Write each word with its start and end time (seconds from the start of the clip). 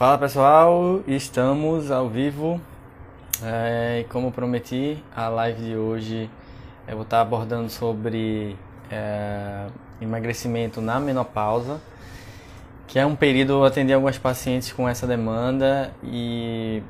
Fala 0.00 0.16
pessoal, 0.16 1.02
estamos 1.06 1.90
ao 1.90 2.08
vivo. 2.08 2.58
É, 3.44 4.06
como 4.08 4.32
prometi, 4.32 5.04
a 5.14 5.28
live 5.28 5.62
de 5.62 5.76
hoje 5.76 6.30
eu 6.88 6.94
vou 6.94 7.02
estar 7.02 7.20
abordando 7.20 7.68
sobre 7.68 8.56
é, 8.90 9.66
emagrecimento 10.00 10.80
na 10.80 10.98
menopausa, 10.98 11.82
que 12.88 12.98
é 12.98 13.04
um 13.04 13.14
período 13.14 13.52
eu 13.52 13.64
atendi 13.66 13.92
algumas 13.92 14.16
pacientes 14.16 14.72
com 14.72 14.88
essa 14.88 15.06
demanda 15.06 15.92
e 16.02 16.82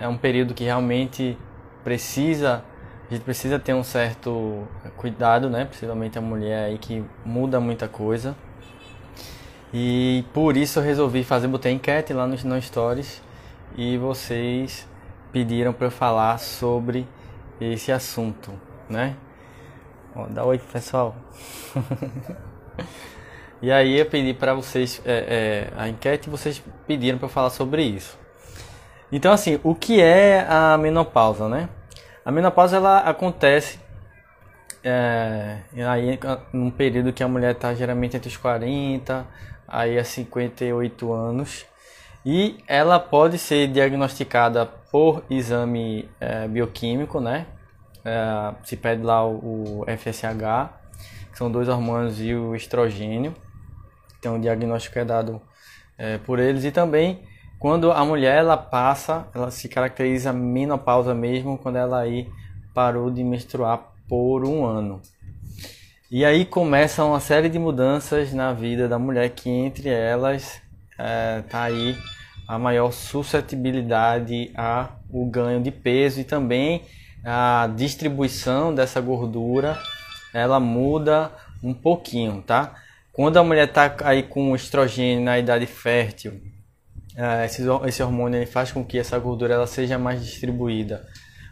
é 0.00 0.08
um 0.08 0.16
período 0.18 0.52
que 0.52 0.64
realmente 0.64 1.38
precisa 1.84 2.64
a 3.08 3.14
gente 3.14 3.22
precisa 3.22 3.60
ter 3.60 3.74
um 3.74 3.84
certo 3.84 4.66
cuidado, 4.96 5.48
né? 5.48 5.66
Principalmente 5.66 6.18
a 6.18 6.20
mulher 6.20 6.64
aí 6.64 6.78
que 6.78 7.04
muda 7.24 7.60
muita 7.60 7.86
coisa. 7.86 8.34
E 9.78 10.24
por 10.32 10.56
isso 10.56 10.78
eu 10.78 10.82
resolvi 10.82 11.22
fazer, 11.22 11.48
botei 11.48 11.70
enquete 11.70 12.14
lá 12.14 12.26
no, 12.26 12.34
no 12.34 12.62
Stories 12.62 13.20
e 13.76 13.98
vocês 13.98 14.88
pediram 15.30 15.70
para 15.70 15.88
eu 15.88 15.90
falar 15.90 16.38
sobre 16.38 17.06
esse 17.60 17.92
assunto, 17.92 18.54
né? 18.88 19.14
Ó, 20.14 20.28
dá 20.28 20.46
oi 20.46 20.58
pessoal. 20.58 21.14
e 23.60 23.70
aí 23.70 23.98
eu 23.98 24.06
pedi 24.06 24.32
para 24.32 24.54
vocês 24.54 25.02
é, 25.04 25.68
é, 25.68 25.78
a 25.78 25.90
enquete 25.90 26.30
vocês 26.30 26.62
pediram 26.86 27.18
para 27.18 27.26
eu 27.26 27.30
falar 27.30 27.50
sobre 27.50 27.82
isso. 27.82 28.18
Então 29.12 29.30
assim, 29.30 29.60
o 29.62 29.74
que 29.74 30.00
é 30.00 30.46
a 30.48 30.78
menopausa, 30.78 31.50
né? 31.50 31.68
A 32.24 32.32
menopausa 32.32 32.78
ela 32.78 33.00
acontece 33.00 33.78
é, 34.82 35.58
aí 35.86 36.18
num 36.50 36.70
período 36.70 37.12
que 37.12 37.22
a 37.22 37.28
mulher 37.28 37.52
está 37.52 37.74
geralmente 37.74 38.16
entre 38.16 38.30
os 38.30 38.38
40 38.38 39.26
aí 39.68 39.98
a 39.98 40.04
58 40.04 41.12
anos 41.12 41.66
e 42.24 42.58
ela 42.66 42.98
pode 42.98 43.38
ser 43.38 43.68
diagnosticada 43.68 44.66
por 44.90 45.22
exame 45.30 46.08
é, 46.18 46.48
bioquímico, 46.48 47.20
né? 47.20 47.46
É, 48.04 48.54
se 48.64 48.76
pede 48.76 49.02
lá 49.02 49.24
o, 49.24 49.82
o, 49.82 49.84
FSH, 49.86 50.70
que 51.30 51.38
são 51.38 51.50
dois 51.50 51.68
hormônios 51.68 52.20
e 52.20 52.34
o 52.34 52.54
estrogênio. 52.56 53.32
Então 54.18 54.36
o 54.36 54.40
diagnóstico 54.40 54.98
é 54.98 55.04
dado 55.04 55.40
é, 55.96 56.18
por 56.18 56.38
eles 56.38 56.64
e 56.64 56.72
também 56.72 57.22
quando 57.58 57.92
a 57.92 58.04
mulher 58.04 58.38
ela 58.38 58.56
passa, 58.56 59.28
ela 59.34 59.50
se 59.50 59.68
caracteriza 59.68 60.32
menopausa 60.32 61.14
mesmo 61.14 61.56
quando 61.56 61.76
ela 61.76 62.00
aí 62.00 62.28
parou 62.74 63.10
de 63.10 63.22
menstruar 63.22 63.92
por 64.08 64.44
um 64.44 64.64
ano. 64.64 65.00
E 66.08 66.24
aí 66.24 66.44
começa 66.44 67.04
uma 67.04 67.18
série 67.18 67.48
de 67.48 67.58
mudanças 67.58 68.32
na 68.32 68.52
vida 68.52 68.86
da 68.86 68.96
mulher 68.96 69.28
que 69.30 69.50
entre 69.50 69.88
elas 69.88 70.62
é, 70.96 71.42
tá 71.48 71.64
aí 71.64 71.98
a 72.46 72.56
maior 72.56 72.92
suscetibilidade 72.92 74.52
a 74.54 74.90
o 75.10 75.28
ganho 75.28 75.60
de 75.60 75.72
peso 75.72 76.20
e 76.20 76.24
também 76.24 76.82
a 77.24 77.68
distribuição 77.74 78.72
dessa 78.72 79.00
gordura 79.00 79.82
ela 80.32 80.60
muda 80.60 81.32
um 81.60 81.74
pouquinho, 81.74 82.40
tá? 82.40 82.76
Quando 83.12 83.38
a 83.38 83.42
mulher 83.42 83.66
tá 83.72 83.96
aí 84.04 84.22
com 84.22 84.54
estrogênio 84.54 85.24
na 85.24 85.40
idade 85.40 85.66
fértil 85.66 86.40
é, 87.16 87.46
esse, 87.46 88.02
hormônio 88.02 88.38
ele 88.38 88.46
faz 88.46 88.70
com 88.70 88.84
que 88.84 88.96
essa 88.96 89.18
gordura 89.18 89.54
ela 89.54 89.66
seja 89.66 89.98
mais 89.98 90.24
distribuída 90.24 91.04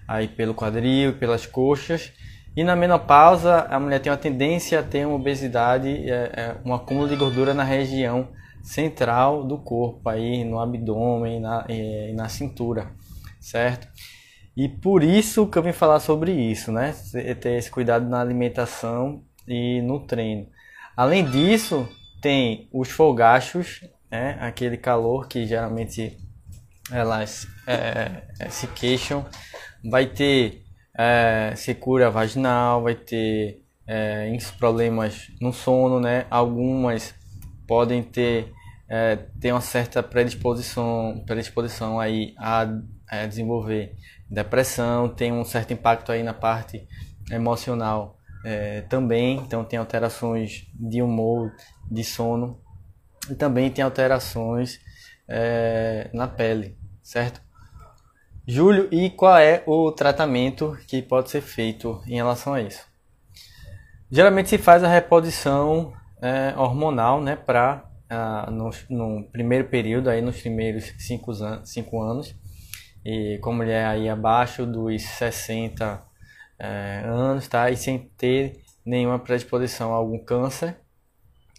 aí 0.06 0.28
pelo 0.28 0.55
quadril 0.55 1.10
e 1.10 1.14
pelas 1.14 1.44
coxas. 1.44 2.12
E 2.56 2.62
na 2.62 2.77
menopausa, 2.77 3.62
a 3.62 3.80
mulher 3.80 4.00
tem 4.00 4.12
uma 4.12 4.19
tendência 4.19 4.80
a 4.80 4.83
ter 4.83 5.06
uma 5.06 5.16
obesidade, 5.16 5.88
é, 5.88 6.12
é, 6.12 6.56
um 6.64 6.72
acúmulo 6.72 7.08
de 7.08 7.16
gordura 7.16 7.52
na 7.52 7.64
região 7.64 8.28
central 8.62 9.44
do 9.44 9.58
corpo, 9.58 10.08
aí 10.08 10.44
no 10.44 10.58
abdômen 10.58 11.41
na, 11.41 11.66
e 11.69 12.12
na 12.14 12.28
cintura, 12.28 12.93
certo? 13.41 13.88
E 14.56 14.69
por 14.69 15.03
isso 15.03 15.47
que 15.48 15.59
eu 15.59 15.62
vim 15.62 15.72
falar 15.72 15.98
sobre 15.98 16.32
isso, 16.32 16.70
né? 16.70 16.94
Ter 17.41 17.59
esse 17.59 17.70
cuidado 17.70 18.09
na 18.09 18.20
alimentação 18.20 19.22
e 19.48 19.82
no 19.82 20.06
treino. 20.06 20.47
Além 20.97 21.28
disso, 21.28 21.88
tem 22.22 22.69
os 22.72 22.88
fogachos 22.88 23.81
né? 24.14 24.38
aquele 24.41 24.76
calor 24.76 25.26
que 25.26 25.44
geralmente 25.44 26.16
elas 26.91 27.48
é, 27.66 28.22
é, 28.38 28.48
se 28.48 28.69
queixam. 28.69 29.26
Vai 29.82 30.06
ter 30.06 30.63
é, 30.97 31.53
secura 31.56 32.10
vaginal, 32.10 32.82
vai 32.82 32.94
ter 32.94 33.62
é, 33.87 34.37
problemas 34.59 35.31
no 35.41 35.53
sono, 35.53 36.00
né? 36.00 36.27
Algumas 36.31 37.15
podem 37.66 38.03
ter, 38.03 38.53
é, 38.88 39.19
uma 39.50 39.60
certa 39.60 40.03
predisposição, 40.03 41.22
predisposição 41.27 41.99
aí 41.99 42.34
a, 42.38 42.66
a 43.09 43.27
desenvolver 43.27 43.97
depressão, 44.31 45.09
tem 45.09 45.32
um 45.32 45.44
certo 45.44 45.72
impacto 45.72 46.12
aí 46.12 46.22
na 46.22 46.34
parte 46.34 46.87
emocional 47.31 48.19
é, 48.44 48.82
também, 48.82 49.38
então 49.38 49.65
tem 49.65 49.78
alterações 49.78 50.66
de 50.75 51.00
humor, 51.00 51.55
de 51.91 52.05
sono 52.05 52.61
e 53.31 53.34
também 53.34 53.71
tem 53.71 53.82
alterações 53.82 54.81
é, 55.26 56.11
na 56.12 56.28
pele, 56.28 56.76
certo? 57.03 57.41
Júlio, 58.47 58.88
e 58.93 59.09
qual 59.09 59.38
é 59.38 59.62
o 59.66 59.91
tratamento 59.91 60.77
que 60.87 61.00
pode 61.00 61.31
ser 61.31 61.41
feito 61.41 62.03
em 62.06 62.16
relação 62.16 62.53
a 62.53 62.60
isso? 62.60 62.84
Geralmente 64.10 64.50
se 64.50 64.59
faz 64.59 64.84
a 64.84 64.88
reposição 64.88 65.94
é, 66.21 66.55
hormonal, 66.56 67.22
né, 67.22 67.37
para 67.37 67.91
ah, 68.10 68.50
no, 68.50 68.71
no, 68.91 69.25
primeiro 69.31 69.69
período, 69.69 70.10
aí 70.10 70.21
nos 70.21 70.41
primeiros 70.41 70.93
5 70.99 71.32
an 71.43 71.65
cinco 71.65 72.03
anos, 72.03 72.34
e 73.03 73.38
com 73.43 73.53
mulher 73.53 73.87
aí 73.87 74.10
abaixo 74.10 74.66
dos 74.66 75.03
60 75.03 76.03
é, 76.59 77.03
anos, 77.06 77.49
tá, 77.49 77.71
e 77.71 77.76
sem 77.78 77.99
ter 78.16 78.62
nenhuma 78.84 79.19
predisposição 79.19 79.94
a 79.94 79.97
algum 79.97 80.19
câncer 80.19 80.76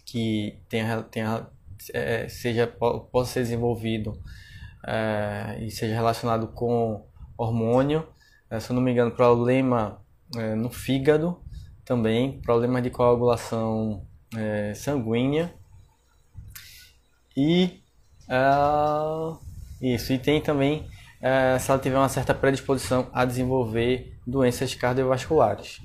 que 0.04 0.60
tenha, 0.68 1.02
tenha 1.02 1.48
é, 1.92 2.28
seja 2.28 2.66
possa 2.66 3.32
ser 3.32 3.40
desenvolvido 3.40 4.16
é, 4.86 5.58
e 5.60 5.70
seja 5.70 5.94
relacionado 5.94 6.46
com 6.48 7.04
hormônio, 7.36 8.06
é, 8.48 8.60
se 8.60 8.70
eu 8.70 8.74
não 8.74 8.82
me 8.82 8.92
engano, 8.92 9.10
problema 9.10 10.00
é, 10.36 10.54
no 10.54 10.70
fígado 10.70 11.40
também, 11.84 12.40
problemas 12.40 12.82
de 12.82 12.90
coagulação 12.90 14.06
é, 14.36 14.72
sanguínea 14.74 15.52
e 17.36 17.82
é, 18.28 19.94
isso 19.94 20.12
e 20.12 20.18
tem 20.18 20.40
também 20.40 20.88
se 21.58 21.70
ela 21.70 21.80
tiver 21.80 21.98
uma 21.98 22.08
certa 22.08 22.32
predisposição 22.32 23.10
a 23.12 23.24
desenvolver 23.24 24.16
doenças 24.24 24.72
cardiovasculares. 24.76 25.80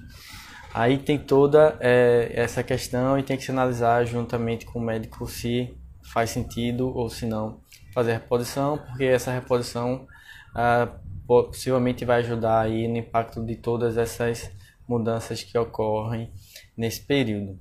Aí 0.72 1.00
tem 1.00 1.18
toda 1.18 1.80
essa 1.80 2.62
questão 2.62 3.18
e 3.18 3.24
tem 3.24 3.38
que 3.38 3.44
se 3.44 3.50
analisar 3.50 4.06
juntamente 4.06 4.68
com 4.68 4.78
o 4.78 4.82
médico 4.82 5.28
se 5.28 5.76
faz 6.04 6.30
sentido 6.30 6.96
ou 6.96 7.10
se 7.10 7.26
não 7.26 7.60
fazer 7.94 8.14
reposição, 8.14 8.78
porque 8.78 9.06
essa 9.06 9.32
reposição 9.32 10.08
ah, 10.56 10.90
possivelmente 11.28 12.06
vai 12.06 12.20
ajudar 12.20 12.62
aí 12.62 12.88
no 12.88 12.98
impacto 12.98 13.46
de 13.46 13.56
todas 13.56 13.98
essas 13.98 14.52
mudanças 14.88 15.44
que 15.44 15.58
ocorrem 15.58 16.32
nesse 16.76 17.02
período. 17.02 17.58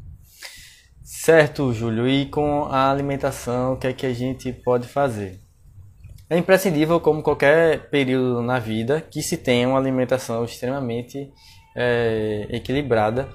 Certo, 1.03 1.73
Júlio, 1.73 2.09
e 2.09 2.27
com 2.27 2.65
a 2.65 2.91
alimentação, 2.91 3.75
o 3.75 3.77
que 3.77 3.87
é 3.87 3.93
que 3.93 4.07
a 4.07 4.13
gente 4.13 4.53
pode 4.53 4.87
fazer? 4.87 5.41
É 6.29 6.39
imprescindível, 6.39 7.01
como 7.01 7.23
qualquer 7.23 7.91
período 7.91 8.41
na 8.43 8.59
vida, 8.59 9.01
que 9.01 9.21
se 9.21 9.37
tenha 9.37 9.69
uma 9.69 9.79
alimentação 9.79 10.45
extremamente 10.45 11.33
é, 11.77 12.47
equilibrada 12.51 13.29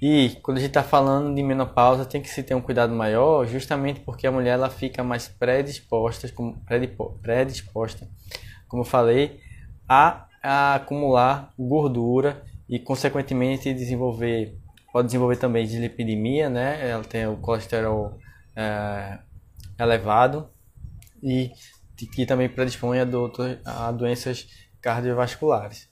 e 0.00 0.38
quando 0.42 0.58
a 0.58 0.60
gente 0.60 0.70
está 0.70 0.82
falando 0.82 1.34
de 1.34 1.42
menopausa, 1.42 2.04
tem 2.04 2.22
que 2.22 2.28
se 2.28 2.42
ter 2.42 2.54
um 2.54 2.60
cuidado 2.60 2.94
maior, 2.94 3.44
justamente 3.46 4.00
porque 4.00 4.26
a 4.26 4.32
mulher 4.32 4.52
ela 4.52 4.70
fica 4.70 5.02
mais 5.02 5.26
predisposta, 5.26 6.28
como, 6.30 6.56
predisposta, 7.20 8.08
como 8.68 8.82
eu 8.82 8.86
falei, 8.86 9.40
a, 9.88 10.28
a 10.40 10.76
acumular 10.76 11.52
gordura 11.58 12.44
e, 12.68 12.78
consequentemente, 12.78 13.74
desenvolver, 13.74 14.56
pode 14.92 15.06
desenvolver 15.06 15.36
também 15.36 15.66
dislipidemia, 15.66 16.48
né? 16.48 16.88
Ela 16.88 17.02
tem 17.02 17.26
o 17.26 17.36
colesterol 17.36 18.18
é, 18.54 19.18
elevado 19.78 20.48
e 21.20 21.50
que 22.14 22.24
também 22.24 22.48
predispõe 22.48 23.00
a, 23.00 23.04
do, 23.04 23.32
a 23.64 23.90
doenças 23.90 24.46
cardiovasculares. 24.80 25.88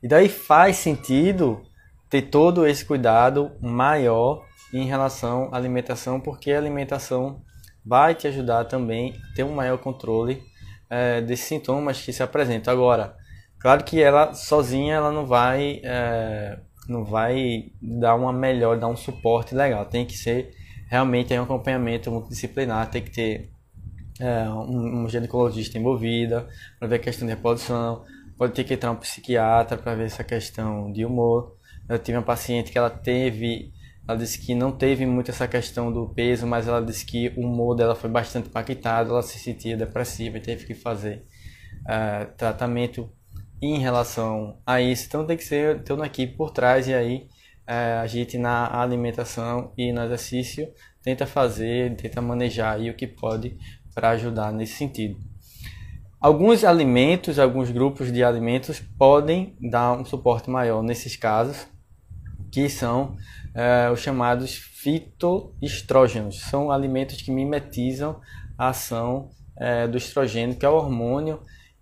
E 0.00 0.06
daí 0.06 0.28
faz 0.28 0.76
sentido 0.76 1.62
ter 2.10 2.22
todo 2.22 2.66
esse 2.66 2.84
cuidado 2.84 3.52
maior 3.60 4.44
em 4.72 4.84
relação 4.84 5.48
à 5.52 5.56
alimentação, 5.56 6.20
porque 6.20 6.52
a 6.52 6.58
alimentação 6.58 7.40
vai 7.84 8.14
te 8.14 8.26
ajudar 8.26 8.64
também 8.64 9.14
a 9.30 9.34
ter 9.34 9.44
um 9.44 9.54
maior 9.54 9.78
controle 9.78 10.42
é, 10.88 11.20
desses 11.20 11.46
sintomas 11.46 12.02
que 12.02 12.12
se 12.12 12.22
apresentam. 12.22 12.72
Agora, 12.72 13.16
claro 13.58 13.84
que 13.84 14.02
ela 14.02 14.34
sozinha 14.34 14.96
ela 14.96 15.12
não 15.12 15.24
vai 15.24 15.80
é, 15.84 16.58
não 16.88 17.04
vai 17.04 17.70
dar 17.80 18.16
uma 18.16 18.32
melhor, 18.32 18.78
dar 18.78 18.88
um 18.88 18.96
suporte 18.96 19.54
legal. 19.54 19.84
Tem 19.86 20.04
que 20.04 20.16
ser 20.16 20.50
realmente 20.88 21.32
um 21.38 21.44
acompanhamento 21.44 22.10
multidisciplinar, 22.10 22.90
tem 22.90 23.02
que 23.02 23.10
ter 23.10 23.50
é, 24.18 24.48
um, 24.50 25.04
um 25.04 25.08
ginecologista 25.08 25.78
envolvida 25.78 26.48
para 26.78 26.88
ver 26.88 26.96
a 26.96 26.98
questão 26.98 27.26
de 27.26 27.34
reprodução, 27.34 28.04
pode 28.36 28.52
ter 28.52 28.64
que 28.64 28.74
entrar 28.74 28.90
um 28.90 28.96
psiquiatra 28.96 29.78
para 29.78 29.94
ver 29.94 30.06
essa 30.06 30.24
questão 30.24 30.90
de 30.92 31.04
humor. 31.04 31.56
Eu 31.90 31.98
tive 31.98 32.16
uma 32.16 32.24
paciente 32.24 32.70
que 32.70 32.78
ela 32.78 32.88
teve, 32.88 33.72
ela 34.06 34.16
disse 34.16 34.38
que 34.38 34.54
não 34.54 34.70
teve 34.70 35.04
muito 35.04 35.32
essa 35.32 35.48
questão 35.48 35.92
do 35.92 36.08
peso, 36.08 36.46
mas 36.46 36.68
ela 36.68 36.80
disse 36.80 37.04
que 37.04 37.32
o 37.36 37.40
humor 37.40 37.74
dela 37.74 37.96
foi 37.96 38.08
bastante 38.08 38.48
impactado, 38.48 39.10
ela 39.10 39.22
se 39.22 39.40
sentia 39.40 39.76
depressiva 39.76 40.38
e 40.38 40.40
teve 40.40 40.66
que 40.66 40.74
fazer 40.74 41.26
uh, 41.80 42.32
tratamento 42.36 43.10
em 43.60 43.78
relação 43.80 44.60
a 44.64 44.80
isso. 44.80 45.06
Então 45.08 45.26
tem 45.26 45.36
que 45.36 45.42
ser 45.42 45.82
ter 45.82 45.92
uma 45.92 46.06
equipe 46.06 46.36
por 46.36 46.52
trás 46.52 46.86
e 46.86 46.94
aí 46.94 47.26
uh, 47.68 48.02
a 48.02 48.06
gente 48.06 48.38
na 48.38 48.80
alimentação 48.80 49.72
e 49.76 49.92
no 49.92 50.04
exercício 50.04 50.72
tenta 51.02 51.26
fazer, 51.26 51.96
tenta 51.96 52.22
manejar 52.22 52.76
aí 52.76 52.88
o 52.88 52.94
que 52.94 53.08
pode 53.08 53.58
para 53.92 54.10
ajudar 54.10 54.52
nesse 54.52 54.74
sentido. 54.74 55.18
Alguns 56.20 56.64
alimentos, 56.64 57.38
alguns 57.38 57.70
grupos 57.70 58.12
de 58.12 58.22
alimentos 58.22 58.78
podem 58.78 59.56
dar 59.58 59.92
um 59.92 60.04
suporte 60.04 60.50
maior 60.50 60.82
nesses 60.82 61.16
casos, 61.16 61.66
que 62.50 62.68
são 62.68 63.16
é, 63.54 63.90
os 63.90 64.00
chamados 64.00 64.54
fitoestrógenos. 64.54 66.40
São 66.40 66.70
alimentos 66.70 67.20
que 67.22 67.30
mimetizam 67.30 68.20
a 68.56 68.68
ação 68.68 69.30
é, 69.56 69.86
do 69.86 69.96
estrogênio, 69.96 70.56
que 70.56 70.64
é 70.64 70.68
o 70.68 70.74
hormônio 70.74 71.40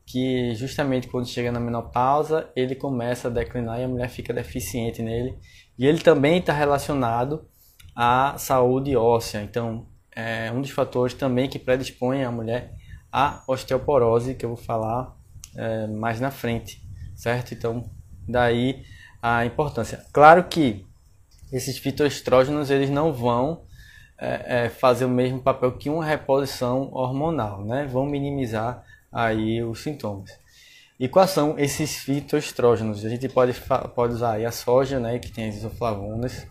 que 0.09 0.55
justamente 0.55 1.07
quando 1.07 1.29
chega 1.29 1.53
na 1.53 1.61
menopausa 1.61 2.49
ele 2.57 2.75
começa 2.75 3.29
a 3.29 3.31
declinar 3.31 3.79
e 3.79 3.85
a 3.85 3.89
mulher 3.89 4.09
fica 4.09 4.33
deficiente 4.33 5.03
nele. 5.03 5.39
E 5.79 5.87
ele 5.87 5.99
também 5.99 6.39
está 6.39 6.53
relacionado 6.53 7.47
à 7.95 8.35
saúde 8.39 8.97
óssea. 8.97 9.43
Então, 9.43 9.87
é 10.17 10.51
um 10.51 10.63
dos 10.63 10.71
fatores 10.71 11.13
também 11.15 11.49
que 11.49 11.59
predispõe 11.59 12.25
a 12.25 12.31
mulher 12.31 12.75
à 13.13 13.43
osteoporose, 13.47 14.35
que 14.35 14.45
eu 14.45 14.51
vou 14.51 14.57
falar 14.57 15.15
é, 15.55 15.87
mais 15.87 16.21
na 16.21 16.31
frente, 16.31 16.83
certo? 17.15 17.53
Então, 17.53 17.91
daí 18.27 18.83
a 19.23 19.45
importância. 19.45 20.05
Claro 20.13 20.45
que 20.45 20.87
esses 21.53 21.79
fitoestrógenos 21.79 22.71
eles 22.71 22.91
não 22.91 23.13
vão 23.13 23.63
é, 24.19 24.65
é, 24.65 24.69
fazer 24.69 25.05
o 25.05 25.11
mesmo 25.11 25.41
papel 25.41 25.73
que 25.73 25.89
uma 25.89 26.05
reposição 26.05 26.91
hormonal, 26.93 27.65
né? 27.65 27.87
Vão 27.87 28.07
minimizar 28.07 28.85
aí 29.13 29.63
os 29.63 29.83
sintomas. 29.83 30.31
E 30.99 31.09
quais 31.09 31.31
são 31.31 31.57
esses 31.59 31.97
fitoestrógenos? 31.99 33.05
A 33.05 33.09
gente 33.09 33.29
pode, 33.29 33.55
pode 33.95 34.15
usar 34.15 34.33
aí 34.33 34.45
a 34.45 34.51
soja, 34.51 34.99
né, 34.99 35.19
que 35.21 35.31
tem 35.31 35.49
as 35.49 35.55
isoflavonas, 35.55 36.45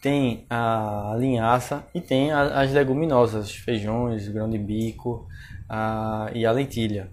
tem 0.00 0.46
a 0.48 1.14
linhaça 1.18 1.84
e 1.94 2.00
tem 2.00 2.32
as 2.32 2.72
leguminosas, 2.72 3.50
feijões, 3.54 4.26
grão 4.28 4.48
de 4.48 4.56
bico 4.56 5.26
a, 5.68 6.30
e 6.32 6.46
a 6.46 6.52
lentilha. 6.52 7.10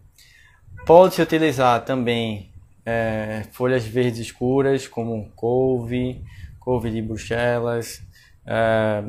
Pode-se 0.86 1.22
utilizar 1.22 1.84
também 1.84 2.54
é, 2.86 3.44
folhas 3.52 3.86
verdes 3.86 4.20
escuras, 4.20 4.88
como 4.88 5.32
couve, 5.36 6.24
couve 6.60 6.92
de 6.92 7.02
bruxelas, 7.02 8.02
é, 8.46 9.04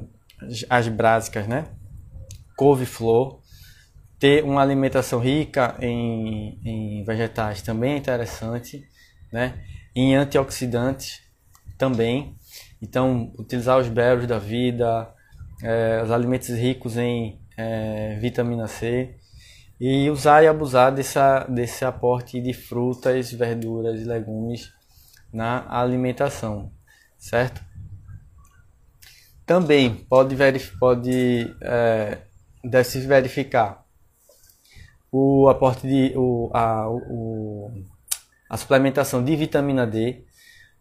as 0.68 0.88
brásicas, 0.88 1.46
né? 1.46 1.66
Couve-flor. 2.56 3.40
Ter 4.18 4.42
uma 4.42 4.62
alimentação 4.62 5.20
rica 5.20 5.76
em, 5.78 6.58
em 6.64 7.04
vegetais 7.04 7.60
também 7.60 7.92
é 7.92 7.96
interessante, 7.98 8.88
né? 9.30 9.62
Em 9.94 10.14
antioxidantes 10.14 11.22
também 11.76 12.36
então, 12.80 13.32
utilizar 13.38 13.78
os 13.78 13.88
berros 13.88 14.26
da 14.26 14.38
vida, 14.38 15.08
é, 15.62 16.02
os 16.02 16.10
alimentos 16.10 16.48
ricos 16.50 16.96
em 16.96 17.40
é, 17.56 18.18
vitamina 18.20 18.66
C 18.66 19.16
e 19.80 20.08
usar 20.10 20.42
e 20.42 20.48
abusar 20.48 20.92
dessa, 20.92 21.44
desse 21.44 21.84
aporte 21.84 22.40
de 22.40 22.52
frutas, 22.52 23.32
verduras 23.32 24.00
e 24.00 24.04
legumes 24.04 24.72
na 25.32 25.66
alimentação, 25.68 26.72
certo? 27.18 27.62
Também 29.44 29.94
pode, 29.94 30.34
verif 30.34 30.76
pode 30.78 31.54
é, 31.62 32.18
deve 32.64 32.84
se 32.84 33.00
verificar 33.00 33.84
o 35.12 35.48
aporte 35.48 35.86
de 35.86 36.12
o, 36.16 36.50
a, 36.52 36.88
o, 36.88 37.70
a 38.50 38.56
suplementação 38.56 39.22
de 39.22 39.36
vitamina 39.36 39.86
D 39.86 40.26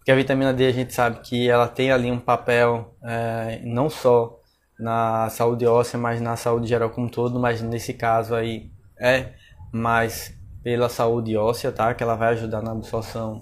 porque 0.06 0.12
a 0.12 0.16
vitamina 0.16 0.54
D 0.54 0.68
a 0.68 0.72
gente 0.72 0.94
sabe 0.94 1.20
que 1.22 1.50
ela 1.50 1.68
tem 1.68 1.92
ali 1.92 2.12
um 2.12 2.20
papel 2.20 2.96
é, 3.04 3.60
não 3.64 3.90
só 3.90 4.40
na 4.80 5.28
saúde 5.32 5.66
óssea, 5.66 5.98
mas 5.98 6.22
na 6.22 6.36
saúde 6.36 6.68
geral 6.68 6.92
como 6.92 7.08
um 7.08 7.10
todo, 7.10 7.40
mas 7.40 7.60
nesse 7.60 7.92
caso 7.92 8.36
aí 8.36 8.70
é 9.00 9.34
mais 9.72 10.34
pela 10.64 10.90
saúde 10.90 11.36
óssea, 11.38 11.72
tá? 11.72 11.94
Que 11.94 12.04
ela 12.04 12.16
vai 12.16 12.34
ajudar 12.34 12.62
na 12.62 12.72
absorção 12.72 13.42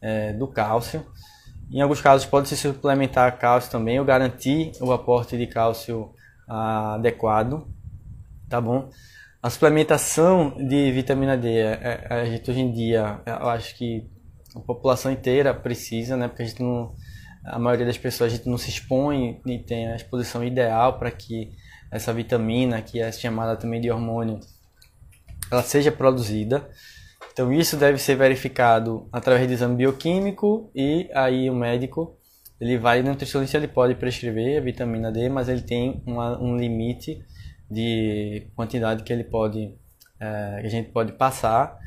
é, 0.00 0.32
do 0.32 0.46
cálcio. 0.46 1.04
Em 1.70 1.80
alguns 1.80 2.00
casos 2.00 2.26
pode 2.26 2.48
se 2.48 2.56
suplementar 2.56 3.38
cálcio 3.38 3.70
também, 3.70 3.98
ou 3.98 4.04
garantir 4.04 4.72
o 4.80 4.92
aporte 4.92 5.36
de 5.36 5.46
cálcio 5.46 6.10
ah, 6.48 6.94
adequado, 6.94 7.66
tá 8.48 8.60
bom? 8.60 8.90
A 9.42 9.48
suplementação 9.48 10.50
de 10.68 10.92
vitamina 10.92 11.36
D, 11.36 11.48
é, 11.48 12.06
é, 12.10 12.14
a 12.14 12.24
gente 12.24 12.50
hoje 12.50 12.60
em 12.60 12.72
dia, 12.72 13.20
eu 13.24 13.48
acho 13.48 13.74
que 13.76 14.06
a 14.54 14.60
população 14.60 15.10
inteira 15.10 15.54
precisa, 15.54 16.16
né? 16.16 16.28
Porque 16.28 16.42
a 16.42 16.46
gente 16.46 16.62
não, 16.62 16.94
a 17.44 17.58
maioria 17.58 17.86
das 17.86 17.96
pessoas 17.96 18.32
a 18.32 18.36
gente 18.36 18.48
não 18.48 18.58
se 18.58 18.68
expõe 18.68 19.40
e 19.46 19.58
tem 19.58 19.88
a 19.88 19.96
exposição 19.96 20.44
ideal 20.44 20.98
para 20.98 21.10
que 21.10 21.52
essa 21.90 22.12
vitamina, 22.12 22.82
que 22.82 23.00
é 23.00 23.10
chamada 23.10 23.56
também 23.56 23.80
de 23.80 23.90
hormônio, 23.90 24.40
ela 25.50 25.62
seja 25.62 25.90
produzida. 25.92 26.68
Então 27.32 27.52
isso 27.52 27.76
deve 27.76 27.98
ser 27.98 28.16
verificado 28.16 29.08
através 29.12 29.46
de 29.46 29.54
exame 29.54 29.76
bioquímico 29.76 30.70
e 30.74 31.08
aí 31.14 31.48
o 31.48 31.54
médico 31.54 32.16
ele 32.60 32.76
vai, 32.76 33.00
o 33.00 33.04
nutricionista 33.04 33.56
ele 33.56 33.68
pode 33.68 33.94
prescrever 33.94 34.58
a 34.58 34.60
vitamina 34.60 35.10
D, 35.10 35.28
mas 35.28 35.48
ele 35.48 35.62
tem 35.62 36.02
uma, 36.06 36.38
um 36.38 36.56
limite 36.56 37.24
de 37.70 38.48
quantidade 38.54 39.02
que 39.02 39.12
ele 39.12 39.24
pode, 39.24 39.74
é, 40.20 40.60
a 40.62 40.68
gente 40.68 40.90
pode 40.90 41.12
passar 41.12 41.78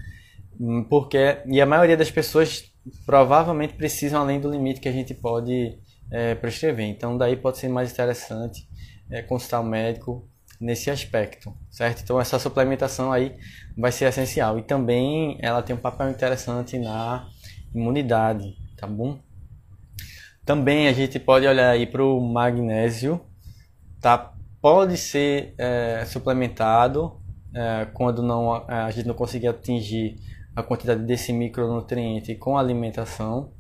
Hum, 0.60 0.84
porque 0.84 1.42
e 1.48 1.60
a 1.62 1.66
maioria 1.66 1.98
das 1.98 2.12
pessoas 2.12 2.72
provavelmente 3.06 3.74
precisam 3.74 4.22
além 4.22 4.40
do 4.40 4.52
limite 4.52 4.80
que 4.80 4.90
a 4.90 4.92
gente 4.92 5.14
pode 5.14 5.78
é, 6.12 6.36
prescrever. 6.36 6.86
Então 6.86 7.18
daí 7.18 7.36
pode 7.36 7.58
ser 7.58 7.70
mais 7.70 7.92
interessante 7.92 8.68
é, 9.10 9.22
consultar 9.22 9.62
o 9.62 9.64
médico 9.64 10.30
nesse 10.64 10.90
aspecto, 10.90 11.54
certo? 11.70 12.02
Então 12.04 12.20
essa 12.20 12.40
suplementação 12.40 13.12
aí 13.12 13.36
vai 13.78 13.92
ser 13.92 14.06
essencial 14.06 14.58
e 14.58 14.62
também 14.62 15.38
ela 15.42 15.62
tem 15.62 15.76
um 15.76 15.80
papel 15.80 16.10
interessante 16.10 16.80
na 16.80 17.28
imunidade, 17.76 18.56
tá 18.78 18.88
bom? 18.88 19.20
Também 20.46 20.88
a 20.88 20.94
gente 20.94 21.20
pode 21.20 21.46
olhar 21.46 21.70
aí 21.70 21.86
para 21.86 22.04
o 22.04 22.20
magnésio, 22.22 23.20
tá? 24.00 24.34
Pode 24.62 24.96
ser 24.96 25.54
é, 25.58 26.06
suplementado 26.06 27.22
é, 27.54 27.86
quando 27.94 28.24
não 28.24 28.54
a 28.66 28.90
gente 28.90 29.06
não 29.08 29.16
conseguir 29.16 29.50
atingir 29.50 30.16
a 30.56 30.64
quantidade 30.64 31.04
desse 31.04 31.34
micronutriente 31.34 32.36
com 32.36 32.58
alimentação, 32.58 33.52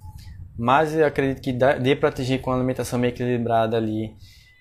mas 0.57 0.95
eu 0.95 1.05
acredito 1.05 1.41
que 1.41 1.51
dê 1.51 1.95
para 1.97 2.09
atingir 2.09 2.39
com 2.39 2.51
alimentação 2.51 2.97
meio 2.97 3.11
equilibrada 3.11 3.75
ali, 3.75 4.15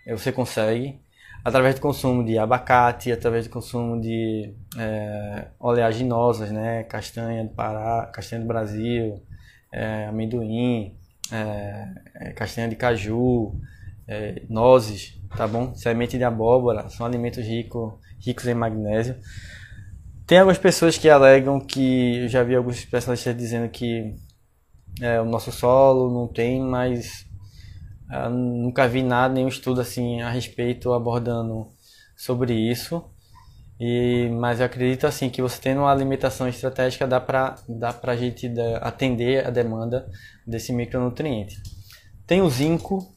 você 0.09 0.33
consegue, 0.33 1.01
através 1.45 1.75
do 1.75 1.81
consumo 1.81 2.25
de 2.25 2.39
abacate, 2.39 3.11
através 3.11 3.47
do 3.47 3.51
consumo 3.51 4.01
de 4.01 4.55
é, 4.79 5.49
oleaginosas, 5.59 6.51
né, 6.51 6.85
castanha 6.85 7.45
do 7.45 7.51
Pará, 7.51 8.07
castanha 8.13 8.43
do 8.43 8.49
Brasil, 8.49 9.23
é, 9.73 10.07
amendoim, 10.07 10.97
é, 11.33 12.33
castanha 12.37 12.69
de 12.69 12.77
caju, 12.77 13.55
nozes, 14.51 15.19
tá 15.35 15.49
bom? 15.49 15.75
Semente 15.75 16.19
de 16.19 16.25
abóbora, 16.25 16.89
são 16.91 17.07
alimentos 17.07 17.43
ricos, 17.43 17.95
ricos 18.21 18.47
em 18.47 18.53
magnésio. 18.53 19.17
Tem 20.27 20.39
algumas 20.39 20.59
pessoas 20.59 20.99
que 20.99 21.09
alegam 21.09 21.59
que 21.59 22.19
eu 22.25 22.29
já 22.29 22.43
vi 22.43 22.55
alguns 22.55 22.77
especialistas 22.77 23.37
dizendo 23.37 23.69
que 23.71 24.15
é, 25.01 25.21
o 25.21 25.25
nosso 25.25 25.51
solo 25.51 26.13
não 26.13 26.29
tem, 26.29 26.61
mas 26.61 27.27
é, 28.12 28.28
nunca 28.28 28.87
vi 28.87 29.02
nada, 29.02 29.33
nenhum 29.33 29.49
estudo 29.49 29.81
assim 29.81 30.21
a 30.21 30.28
respeito 30.28 30.92
abordando 30.92 31.69
sobre 32.14 32.52
isso. 32.52 33.02
E, 33.81 34.28
mas 34.38 34.61
eu 34.61 34.66
acredito 34.66 35.07
assim 35.07 35.31
que 35.31 35.40
você 35.40 35.61
tendo 35.61 35.81
uma 35.81 35.90
alimentação 35.90 36.47
estratégica 36.47 37.07
dá 37.07 37.19
para 37.21 37.57
dá 37.69 37.99
a 38.00 38.16
gente 38.16 38.49
atender 38.81 39.47
a 39.47 39.50
demanda 39.50 40.09
desse 40.47 40.73
micronutriente. 40.73 41.57
Tem 42.26 42.42
o 42.42 42.50
zinco 42.50 43.12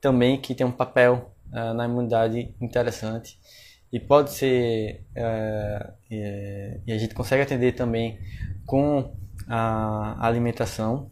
também 0.00 0.40
que 0.40 0.54
tem 0.54 0.66
um 0.66 0.72
papel 0.72 1.34
uh, 1.52 1.74
na 1.74 1.84
imunidade 1.84 2.54
interessante 2.60 3.38
e 3.92 3.98
pode 3.98 4.30
ser 4.30 5.04
é, 5.14 5.92
é, 6.10 6.80
e 6.86 6.92
a 6.92 6.98
gente 6.98 7.14
consegue 7.14 7.42
atender 7.42 7.72
também 7.72 8.18
com 8.64 9.14
a 9.48 10.26
alimentação. 10.26 11.10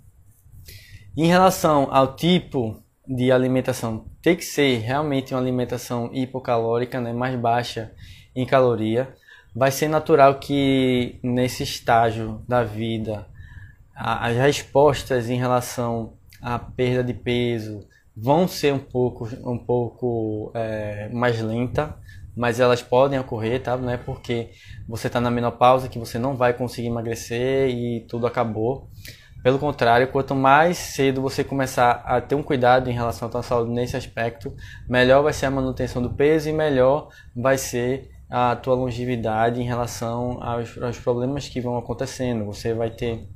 Em 1.16 1.26
relação 1.26 1.92
ao 1.92 2.16
tipo 2.16 2.83
de 3.06 3.30
alimentação, 3.30 4.06
tem 4.22 4.34
que 4.36 4.44
ser 4.44 4.78
realmente 4.78 5.34
uma 5.34 5.40
alimentação 5.40 6.10
hipocalórica, 6.12 7.00
né, 7.00 7.12
mais 7.12 7.38
baixa 7.38 7.92
em 8.34 8.46
caloria. 8.46 9.14
Vai 9.54 9.70
ser 9.70 9.88
natural 9.88 10.38
que 10.40 11.18
nesse 11.22 11.62
estágio 11.62 12.42
da 12.48 12.64
vida 12.64 13.26
as 13.94 14.36
respostas 14.36 15.30
em 15.30 15.36
relação 15.36 16.14
à 16.42 16.58
perda 16.58 17.04
de 17.04 17.14
peso 17.14 17.86
vão 18.16 18.48
ser 18.48 18.72
um 18.72 18.78
pouco, 18.78 19.28
um 19.44 19.58
pouco 19.58 20.50
é, 20.54 21.08
mais 21.12 21.40
lenta, 21.40 21.96
mas 22.36 22.58
elas 22.58 22.82
podem 22.82 23.18
ocorrer, 23.18 23.62
tá? 23.62 23.76
Não 23.76 23.90
é 23.90 23.96
porque 23.96 24.50
você 24.88 25.06
está 25.06 25.20
na 25.20 25.30
menopausa 25.30 25.88
que 25.88 25.98
você 25.98 26.18
não 26.18 26.36
vai 26.36 26.52
conseguir 26.52 26.88
emagrecer 26.88 27.68
e 27.70 28.00
tudo 28.08 28.26
acabou. 28.26 28.88
Pelo 29.44 29.58
contrário, 29.58 30.08
quanto 30.08 30.34
mais 30.34 30.78
cedo 30.78 31.20
você 31.20 31.44
começar 31.44 32.02
a 32.06 32.18
ter 32.18 32.34
um 32.34 32.42
cuidado 32.42 32.88
em 32.88 32.94
relação 32.94 33.28
à 33.28 33.30
sua 33.30 33.42
saúde 33.42 33.72
nesse 33.72 33.94
aspecto, 33.94 34.56
melhor 34.88 35.22
vai 35.22 35.34
ser 35.34 35.44
a 35.44 35.50
manutenção 35.50 36.00
do 36.00 36.08
peso 36.08 36.48
e 36.48 36.52
melhor 36.54 37.10
vai 37.36 37.58
ser 37.58 38.10
a 38.30 38.56
tua 38.56 38.74
longevidade 38.74 39.60
em 39.60 39.64
relação 39.66 40.42
aos, 40.42 40.80
aos 40.80 40.98
problemas 40.98 41.46
que 41.46 41.60
vão 41.60 41.76
acontecendo. 41.76 42.46
Você 42.46 42.72
vai 42.72 42.88
ter, 42.88 43.28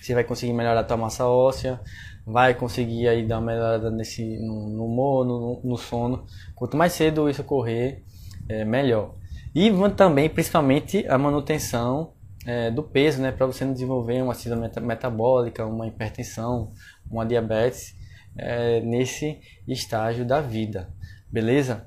você 0.00 0.14
vai 0.14 0.22
conseguir 0.22 0.52
melhorar 0.52 0.78
a 0.78 0.84
tua 0.84 0.96
massa 0.96 1.26
óssea, 1.26 1.80
vai 2.24 2.54
conseguir 2.54 3.08
aí 3.08 3.26
dar 3.26 3.40
uma 3.40 3.46
melhorada 3.46 3.90
nesse, 3.90 4.38
no, 4.38 4.68
no 4.68 4.84
humor, 4.84 5.26
no, 5.26 5.60
no 5.64 5.76
sono. 5.76 6.24
Quanto 6.54 6.76
mais 6.76 6.92
cedo 6.92 7.28
isso 7.28 7.42
ocorrer, 7.42 8.04
é 8.48 8.64
melhor. 8.64 9.16
E 9.52 9.72
também, 9.96 10.30
principalmente, 10.30 11.04
a 11.08 11.18
manutenção 11.18 12.12
é, 12.48 12.70
do 12.70 12.82
peso, 12.82 13.20
né, 13.20 13.30
para 13.30 13.44
você 13.44 13.62
não 13.62 13.74
desenvolver 13.74 14.22
uma 14.22 14.32
síndrome 14.32 14.70
metabólica, 14.80 15.66
uma 15.66 15.86
hipertensão, 15.86 16.72
uma 17.10 17.26
diabetes 17.26 17.94
é, 18.38 18.80
nesse 18.80 19.38
estágio 19.68 20.24
da 20.24 20.40
vida, 20.40 20.88
beleza? 21.30 21.86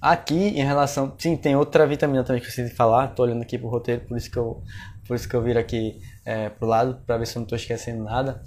Aqui 0.00 0.34
em 0.34 0.64
relação, 0.64 1.14
sim, 1.18 1.36
tem 1.36 1.54
outra 1.56 1.86
vitamina 1.86 2.24
também 2.24 2.40
que 2.40 2.46
eu 2.46 2.52
preciso 2.52 2.74
falar. 2.74 3.08
Tô 3.08 3.22
olhando 3.22 3.42
aqui 3.42 3.58
pro 3.58 3.68
roteiro, 3.68 4.00
por 4.02 4.16
isso 4.16 4.30
que 4.30 4.38
eu, 4.38 4.62
por 5.06 5.14
isso 5.14 5.28
que 5.28 5.36
eu 5.36 5.42
viro 5.42 5.58
aqui 5.58 6.00
é, 6.24 6.48
pro 6.48 6.66
lado 6.66 7.02
para 7.06 7.18
ver 7.18 7.26
se 7.26 7.36
eu 7.36 7.40
não 7.40 7.44
estou 7.44 7.56
esquecendo 7.56 8.02
nada. 8.02 8.42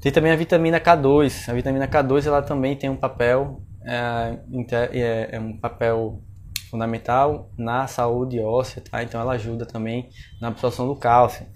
Tem 0.00 0.10
também 0.10 0.32
a 0.32 0.36
vitamina 0.36 0.80
K2. 0.80 1.50
A 1.50 1.52
vitamina 1.52 1.86
K2 1.88 2.26
ela 2.26 2.40
também 2.40 2.76
tem 2.76 2.88
um 2.88 2.96
papel 2.96 3.60
é, 3.84 4.38
é, 4.92 5.28
é 5.32 5.40
um 5.40 5.56
papel 5.56 6.22
fundamental 6.72 7.50
na 7.56 7.86
saúde 7.86 8.40
óssea, 8.40 8.82
tá? 8.90 9.02
Então 9.02 9.20
ela 9.20 9.34
ajuda 9.34 9.66
também 9.66 10.08
na 10.40 10.48
absorção 10.48 10.88
do 10.88 10.96
cálcio. 10.96 11.46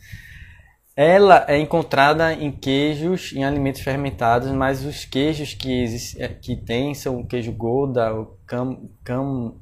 Ela 0.94 1.46
é 1.48 1.58
encontrada 1.58 2.34
em 2.34 2.52
queijos, 2.52 3.32
em 3.32 3.42
alimentos 3.42 3.80
fermentados, 3.80 4.50
mas 4.50 4.84
os 4.84 5.06
queijos 5.06 5.54
que, 5.54 5.86
é, 6.18 6.28
que 6.28 6.54
tem 6.54 6.94
são 6.94 7.20
o 7.20 7.26
queijo 7.26 7.50
Gouda, 7.52 8.14
o 8.14 8.26
cam, 8.46 8.78
cam, 9.02 9.54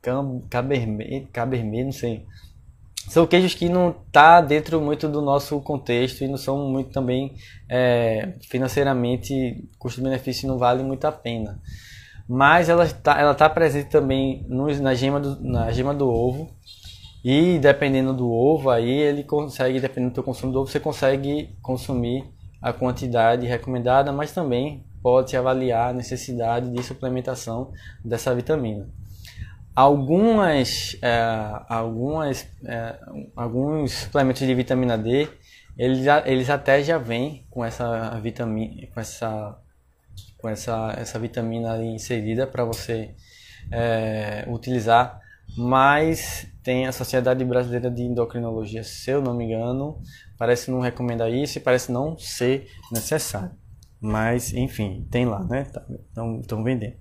cam, 0.00 0.40
cabernet, 0.48 1.26
cabernet, 1.32 1.84
não 1.84 1.92
sei. 1.92 2.24
São 3.08 3.26
queijos 3.26 3.54
que 3.54 3.68
não 3.68 3.92
tá 4.12 4.40
dentro 4.40 4.80
muito 4.80 5.08
do 5.08 5.20
nosso 5.20 5.60
contexto 5.60 6.22
e 6.22 6.28
não 6.28 6.38
são 6.38 6.68
muito 6.70 6.90
também 6.90 7.34
é, 7.68 8.34
financeiramente 8.48 9.68
custo-benefício 9.78 10.48
não 10.48 10.56
vale 10.56 10.82
muito 10.82 11.04
a 11.04 11.12
pena 11.12 11.60
mas 12.28 12.68
ela 12.68 12.84
está 12.84 13.20
ela 13.20 13.34
tá 13.34 13.48
presente 13.48 13.90
também 13.90 14.44
no, 14.48 14.66
na, 14.80 14.94
gema 14.94 15.20
do, 15.20 15.40
na 15.42 15.70
gema 15.70 15.94
do 15.94 16.08
ovo. 16.08 16.50
E 17.24 17.58
dependendo 17.58 18.12
do 18.12 18.30
ovo, 18.30 18.68
aí 18.68 18.90
ele 18.90 19.24
consegue, 19.24 19.80
dependendo 19.80 20.10
do 20.10 20.14
teu 20.14 20.22
consumo 20.22 20.52
do 20.52 20.60
ovo, 20.60 20.70
você 20.70 20.78
consegue 20.78 21.56
consumir 21.62 22.24
a 22.60 22.72
quantidade 22.72 23.46
recomendada, 23.46 24.12
mas 24.12 24.32
também 24.32 24.84
pode 25.02 25.36
avaliar 25.36 25.90
a 25.90 25.92
necessidade 25.92 26.70
de 26.70 26.82
suplementação 26.82 27.72
dessa 28.04 28.34
vitamina. 28.34 28.88
Algumas, 29.74 30.96
é, 31.02 31.62
algumas, 31.68 32.46
é, 32.64 32.98
alguns 33.34 33.92
suplementos 33.92 34.46
de 34.46 34.54
vitamina 34.54 34.96
D, 34.96 35.28
eles, 35.76 36.06
eles 36.24 36.48
até 36.48 36.82
já 36.82 36.96
vêm 36.96 37.44
com 37.50 37.64
essa 37.64 38.18
vitamina, 38.20 38.86
com 38.94 39.00
essa 39.00 39.58
com 40.44 40.50
essa, 40.50 40.94
essa 40.98 41.18
vitamina 41.18 41.82
inserida 41.82 42.46
para 42.46 42.66
você 42.66 43.14
é, 43.72 44.44
utilizar, 44.46 45.18
mas 45.56 46.46
tem 46.62 46.86
a 46.86 46.92
Sociedade 46.92 47.42
Brasileira 47.46 47.90
de 47.90 48.02
Endocrinologia, 48.02 48.84
se 48.84 49.10
eu 49.10 49.22
não 49.22 49.34
me 49.34 49.46
engano, 49.46 50.02
parece 50.36 50.70
não 50.70 50.80
recomendar 50.80 51.32
isso 51.32 51.56
e 51.56 51.62
parece 51.62 51.90
não 51.90 52.18
ser 52.18 52.70
necessário. 52.92 53.56
Mas, 53.98 54.52
enfim, 54.52 55.08
tem 55.10 55.24
lá, 55.24 55.42
né? 55.44 55.62
Estão 55.62 56.42
tá, 56.42 56.56
vendendo. 56.62 56.96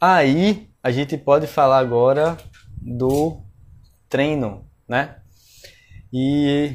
Aí, 0.00 0.70
a 0.82 0.90
gente 0.90 1.18
pode 1.18 1.46
falar 1.46 1.76
agora 1.76 2.38
do 2.80 3.44
treino, 4.08 4.66
né? 4.88 5.16
E 6.10 6.74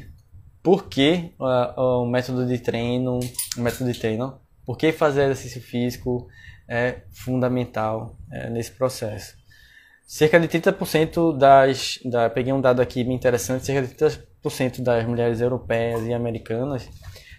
por 0.62 0.88
que 0.88 1.34
uh, 1.40 2.04
o 2.04 2.06
método 2.06 2.46
de 2.46 2.60
treino, 2.60 3.20
o 3.58 3.62
método 3.62 3.92
de 3.92 4.00
treino 4.00 4.45
por 4.66 4.78
que 4.78 4.92
fazer 4.92 5.24
exercício 5.24 5.62
físico 5.62 6.28
é 6.68 7.02
fundamental 7.12 8.18
é, 8.32 8.50
nesse 8.50 8.72
processo? 8.72 9.36
Cerca 10.08 10.40
de 10.40 10.48
30% 10.48 11.38
das. 11.38 12.00
Da, 12.06 12.30
peguei 12.30 12.54
um 12.54 12.62
dado 12.62 12.82
aqui 12.82 13.04
bem 13.04 13.16
interessante: 13.16 13.66
cerca 13.66 13.88
de 13.88 13.94
30% 13.96 14.82
das 14.82 15.06
mulheres 15.06 15.42
europeias 15.42 16.06
e 16.06 16.14
americanas 16.14 16.90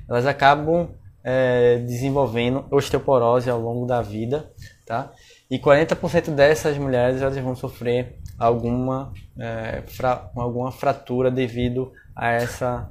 elas 0.08 0.26
acabam 0.26 0.90
é, 1.22 1.78
desenvolvendo 1.78 2.64
osteoporose 2.70 3.50
ao 3.50 3.60
longo 3.60 3.86
da 3.86 4.00
vida, 4.00 4.52
tá? 4.84 5.12
E 5.50 5.58
40% 5.58 6.30
dessas 6.30 6.78
mulheres 6.78 7.20
elas 7.20 7.36
vão 7.38 7.56
sofrer 7.56 8.18
alguma, 8.38 9.12
é, 9.38 9.82
fra, 9.86 10.30
alguma 10.36 10.70
fratura 10.70 11.30
devido 11.30 11.92
a 12.14 12.30
essa 12.30 12.90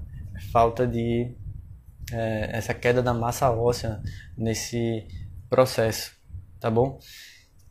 falta 0.51 0.85
de 0.85 1.33
é, 2.11 2.49
essa 2.53 2.73
queda 2.73 3.01
da 3.01 3.13
massa 3.13 3.49
óssea 3.51 4.01
nesse 4.37 5.07
processo, 5.49 6.11
tá 6.59 6.69
bom? 6.69 6.99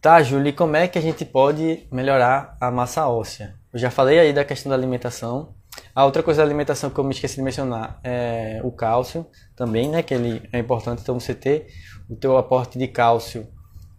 Tá, 0.00 0.22
Júlia, 0.22 0.52
como 0.52 0.76
é 0.76 0.86
que 0.86 0.98
a 0.98 1.02
gente 1.02 1.24
pode 1.24 1.86
melhorar 1.90 2.56
a 2.60 2.70
massa 2.70 3.08
óssea? 3.08 3.54
Eu 3.72 3.78
já 3.78 3.90
falei 3.90 4.18
aí 4.18 4.32
da 4.32 4.44
questão 4.44 4.70
da 4.70 4.76
alimentação. 4.76 5.54
A 5.94 6.04
outra 6.04 6.22
coisa 6.22 6.42
da 6.42 6.46
alimentação 6.46 6.90
que 6.90 6.98
eu 6.98 7.04
me 7.04 7.14
esqueci 7.14 7.36
de 7.36 7.42
mencionar 7.42 8.00
é 8.04 8.60
o 8.62 8.70
cálcio 8.70 9.26
também, 9.56 9.88
né? 9.88 10.02
Que 10.02 10.14
ele 10.14 10.46
é 10.52 10.58
importante, 10.58 11.00
então 11.00 11.18
você 11.18 11.34
ter 11.34 11.68
o 12.08 12.14
teu 12.14 12.36
aporte 12.36 12.78
de 12.78 12.86
cálcio 12.86 13.48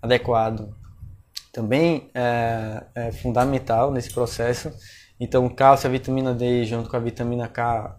adequado 0.01 0.75
também 1.51 2.11
é, 2.13 2.83
é 2.93 3.11
fundamental 3.11 3.91
nesse 3.91 4.13
processo. 4.13 4.71
Então, 5.19 5.47
cálcio, 5.49 5.87
a 5.87 5.91
vitamina 5.91 6.33
D 6.33 6.65
junto 6.65 6.89
com 6.89 6.97
a 6.97 6.99
vitamina 6.99 7.47
K 7.47 7.97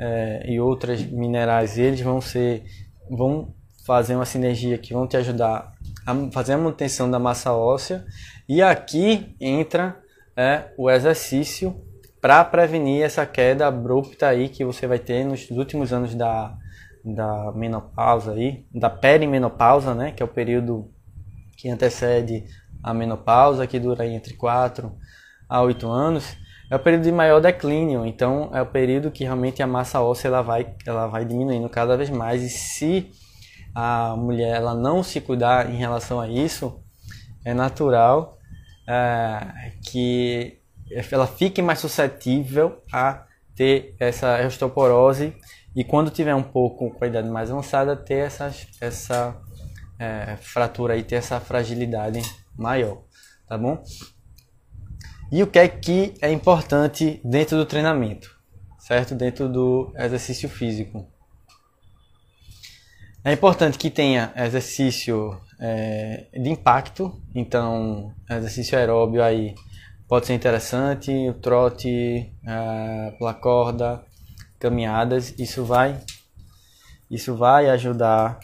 é, 0.00 0.50
e 0.50 0.58
outras 0.58 1.02
minerais, 1.02 1.76
eles 1.76 2.00
vão 2.00 2.22
ser, 2.22 2.64
vão 3.10 3.54
fazer 3.86 4.14
uma 4.14 4.24
sinergia 4.24 4.78
que 4.78 4.94
vão 4.94 5.06
te 5.06 5.18
ajudar 5.18 5.74
a 6.06 6.30
fazer 6.32 6.54
a 6.54 6.58
manutenção 6.58 7.10
da 7.10 7.18
massa 7.18 7.52
óssea. 7.52 8.06
E 8.48 8.62
aqui 8.62 9.36
entra 9.38 10.00
é, 10.34 10.72
o 10.78 10.90
exercício 10.90 11.78
para 12.18 12.42
prevenir 12.44 13.02
essa 13.02 13.26
queda 13.26 13.66
abrupta 13.66 14.28
aí 14.28 14.48
que 14.48 14.64
você 14.64 14.86
vai 14.86 14.98
ter 14.98 15.22
nos 15.22 15.50
últimos 15.50 15.92
anos 15.92 16.14
da, 16.14 16.56
da 17.04 17.52
menopausa 17.52 18.32
aí, 18.32 18.64
da 18.74 18.88
perimenopausa, 18.88 19.94
né, 19.94 20.12
que 20.12 20.22
é 20.22 20.24
o 20.24 20.28
período 20.28 20.90
que 21.58 21.68
antecede 21.68 22.44
a 22.82 22.94
menopausa, 22.94 23.66
que 23.66 23.78
dura 23.78 24.06
entre 24.06 24.32
4 24.32 24.90
a 25.46 25.62
8 25.62 25.88
anos 25.88 26.36
é 26.70 26.76
o 26.76 26.78
período 26.78 27.02
de 27.02 27.10
maior 27.10 27.40
declínio, 27.40 28.06
então 28.06 28.48
é 28.54 28.62
o 28.62 28.66
período 28.66 29.10
que 29.10 29.24
realmente 29.24 29.60
a 29.60 29.66
massa 29.66 30.00
óssea 30.00 30.28
ela 30.28 30.40
vai, 30.40 30.72
ela 30.86 31.08
vai 31.08 31.24
diminuindo 31.24 31.68
cada 31.68 31.96
vez 31.96 32.08
mais 32.08 32.42
e 32.42 32.48
se 32.48 33.10
a 33.74 34.14
mulher 34.16 34.56
ela 34.56 34.74
não 34.74 35.02
se 35.02 35.20
cuidar 35.20 35.68
em 35.68 35.76
relação 35.76 36.20
a 36.20 36.28
isso, 36.28 36.80
é 37.44 37.52
natural 37.52 38.38
é, 38.88 39.72
que 39.84 40.60
ela 41.10 41.26
fique 41.26 41.60
mais 41.60 41.80
suscetível 41.80 42.82
a 42.92 43.24
ter 43.56 43.96
essa 43.98 44.46
osteoporose 44.46 45.34
e 45.74 45.82
quando 45.82 46.10
tiver 46.10 46.34
um 46.34 46.42
pouco 46.42 46.90
com 46.90 47.04
a 47.04 47.08
idade 47.08 47.28
mais 47.28 47.50
avançada 47.50 47.96
ter 47.96 48.26
essas, 48.26 48.68
essa 48.80 49.36
é, 49.98 50.36
fratura 50.36 50.96
e 50.96 51.02
ter 51.02 51.16
essa 51.16 51.40
fragilidade 51.40 52.22
maior, 52.56 53.02
tá 53.48 53.58
bom? 53.58 53.82
E 55.32 55.42
o 55.42 55.46
que 55.46 55.58
é 55.58 55.68
que 55.68 56.14
é 56.20 56.32
importante 56.32 57.20
dentro 57.24 57.56
do 57.56 57.64
treinamento, 57.64 58.36
certo? 58.78 59.14
Dentro 59.14 59.48
do 59.48 59.92
exercício 59.96 60.48
físico. 60.48 61.06
É 63.22 63.32
importante 63.32 63.78
que 63.78 63.90
tenha 63.90 64.32
exercício 64.34 65.40
é, 65.60 66.26
de 66.32 66.48
impacto, 66.48 67.22
então 67.34 68.12
exercício 68.28 68.76
aeróbio 68.76 69.22
aí 69.22 69.54
pode 70.08 70.26
ser 70.26 70.34
interessante, 70.34 71.12
o 71.28 71.34
trote, 71.34 72.32
é, 72.44 73.10
pela 73.16 73.34
corda, 73.34 74.04
caminhadas, 74.58 75.32
isso 75.38 75.64
vai, 75.64 76.00
isso 77.08 77.36
vai 77.36 77.70
ajudar. 77.70 78.40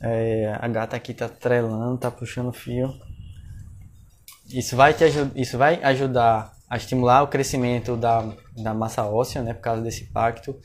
É, 0.00 0.56
a 0.60 0.68
gata 0.68 0.96
aqui 0.96 1.12
tá 1.12 1.28
trelando, 1.28 1.98
tá 1.98 2.10
puxando 2.10 2.52
fio. 2.52 2.88
Isso 4.52 4.76
vai, 4.76 4.94
te, 4.94 5.04
isso 5.34 5.56
vai 5.58 5.82
ajudar 5.82 6.52
a 6.68 6.76
estimular 6.76 7.22
o 7.22 7.28
crescimento 7.28 7.96
da, 7.96 8.24
da 8.56 8.72
massa 8.72 9.04
óssea, 9.04 9.42
né, 9.42 9.54
por 9.54 9.60
causa 9.60 9.82
desse 9.82 10.04
impacto. 10.04 10.56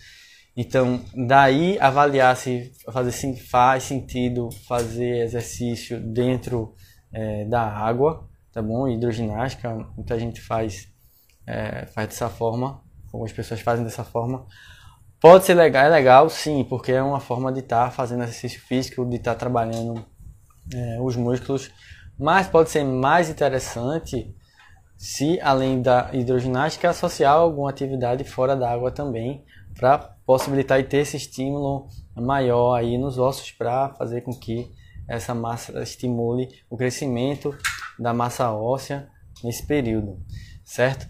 Então, 0.56 1.01
daí 1.27 1.77
avaliar 1.80 2.36
se 2.38 2.72
fazer, 2.92 3.12
se 3.12 3.36
faz 3.36 3.84
sentido 3.84 4.50
fazer 4.68 5.24
exercício 5.24 6.00
dentro 6.00 6.74
é, 7.12 7.44
da 7.46 7.62
água, 7.62 8.30
tá 8.54 8.62
bom? 8.62 8.88
Hidroginástica, 8.88 9.74
muita 9.98 10.18
gente 10.18 10.39
faz, 10.42 10.88
é, 11.46 11.86
faz 11.88 12.08
dessa 12.08 12.30
forma, 12.30 12.82
algumas 13.12 13.34
pessoas 13.34 13.60
fazem 13.60 13.84
dessa 13.84 14.04
forma. 14.04 14.46
Pode 15.20 15.46
ser 15.46 15.56
legal, 15.56 15.86
é 15.86 15.89
legal 15.89 16.30
sim, 16.30 16.63
porque 16.63 16.92
é 16.92 17.01
uma 17.01 17.20
forma 17.20 17.51
de 17.51 17.60
estar 17.60 17.86
tá 17.86 17.92
fazendo 17.92 18.24
exercício 18.24 18.62
físico, 18.62 19.06
de 19.10 19.18
estar 19.18 19.34
tá 19.34 19.39
trabalhando 19.39 20.06
é, 20.74 21.01
os 21.01 21.18
músculos, 21.18 21.70
mas 22.17 22.48
pode 22.48 22.69
ser 22.69 22.84
mais 22.84 23.29
interessante 23.29 24.36
se 24.98 25.39
além 25.41 25.81
da 25.81 26.10
hidroginástica 26.13 26.89
associar 26.89 27.34
alguma 27.34 27.69
atividade 27.69 28.24
fora 28.24 28.55
da 28.55 28.72
água 28.72 28.91
também 28.91 29.43
para 29.77 29.98
possibilitar 30.25 30.79
e 30.79 30.84
ter 30.84 31.00
esse 31.00 31.17
estímulo 31.17 31.88
maior 32.15 32.75
aí 32.75 32.98
nos 32.98 33.17
ossos 33.17 33.51
para 33.51 33.93
fazer 33.95 34.22
com 34.22 34.34
que 34.34 34.72
essa 35.07 35.36
massa 35.36 35.81
estimule 35.84 36.48
o 36.69 36.77
crescimento 36.77 37.55
da 38.00 38.13
massa 38.13 38.51
óssea 38.51 39.07
nesse 39.43 39.65
período, 39.65 40.19
certo? 40.63 41.07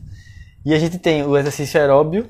E 0.66 0.74
a 0.74 0.80
gente 0.80 0.98
tem 0.98 1.24
o 1.24 1.38
exercício 1.38 1.80
aeróbio, 1.80 2.28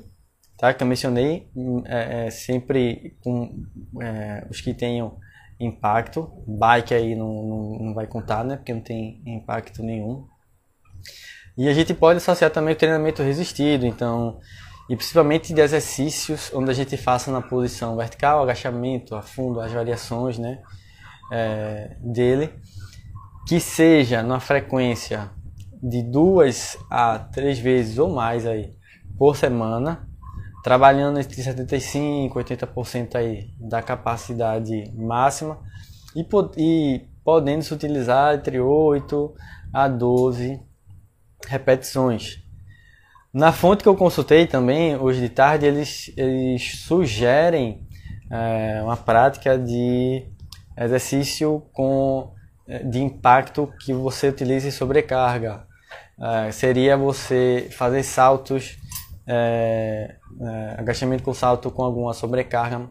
tá? 0.57 0.73
Que 0.73 0.83
eu 0.83 0.87
mencionei, 0.87 1.49
é, 1.85 2.27
é, 2.27 2.29
sempre 2.29 3.17
com 3.23 3.63
é, 4.01 4.45
os 4.49 4.61
que 4.61 4.73
tenham 4.73 5.17
impacto. 5.59 6.31
Bike 6.47 6.93
aí 6.93 7.15
não, 7.15 7.43
não, 7.43 7.79
não 7.79 7.93
vai 7.93 8.07
contar, 8.07 8.43
né? 8.43 8.57
Porque 8.57 8.73
não 8.73 8.81
tem 8.81 9.21
impacto 9.25 9.81
nenhum. 9.83 10.27
E 11.57 11.69
a 11.69 11.73
gente 11.73 11.93
pode 11.93 12.17
associar 12.17 12.51
também 12.51 12.73
o 12.73 12.77
treinamento 12.77 13.23
resistido, 13.23 13.85
então, 13.85 14.39
e 14.89 14.95
principalmente 14.95 15.53
de 15.53 15.61
exercícios 15.61 16.51
onde 16.53 16.69
a 16.69 16.73
gente 16.73 16.97
faça 16.97 17.31
na 17.31 17.41
posição 17.41 17.95
vertical, 17.95 18.43
agachamento, 18.43 19.15
afundo, 19.15 19.61
as 19.61 19.71
variações, 19.71 20.37
né? 20.37 20.61
É, 21.31 21.95
dele, 22.01 22.53
que 23.47 23.59
seja 23.59 24.21
na 24.21 24.39
frequência 24.39 25.31
de 25.81 26.03
duas 26.03 26.77
a 26.89 27.17
três 27.17 27.57
vezes 27.57 27.97
ou 27.97 28.09
mais 28.09 28.45
aí 28.45 28.75
por 29.17 29.35
semana, 29.35 30.07
trabalhando 30.65 31.19
entre 31.19 31.43
75 31.43 32.39
e 32.39 32.43
80% 32.43 33.13
aí 33.13 33.51
da 33.59 33.83
capacidade 33.83 34.91
máxima 34.95 35.59
e, 36.15 36.25
e 36.57 37.01
podendo 37.23 37.61
se 37.61 37.71
utilizar 37.71 38.33
entre 38.33 38.59
8 38.59 39.35
a 39.71 39.87
12 39.87 40.59
repetições. 41.45 42.43
Na 43.31 43.51
fonte 43.51 43.83
que 43.83 43.89
eu 43.89 43.95
consultei 43.95 44.47
também, 44.47 44.95
hoje 44.95 45.21
de 45.21 45.29
tarde, 45.29 45.67
eles, 45.67 46.11
eles 46.17 46.79
sugerem 46.79 47.87
é, 48.31 48.81
uma 48.81 48.97
prática 48.97 49.59
de 49.59 50.25
exercício 50.75 51.61
com 51.73 52.33
é, 52.67 52.79
de 52.79 53.03
impacto 53.03 53.71
que 53.81 53.93
você 53.93 54.29
utilize 54.29 54.71
sobrecarga. 54.71 55.67
É, 56.19 56.51
seria 56.51 56.97
você 56.97 57.67
fazer 57.69 58.01
saltos 58.01 58.79
é, 59.27 60.15
é, 60.39 60.75
agachamento 60.77 61.23
com 61.23 61.33
salto 61.33 61.71
com 61.71 61.83
alguma 61.83 62.13
sobrecarga. 62.13 62.89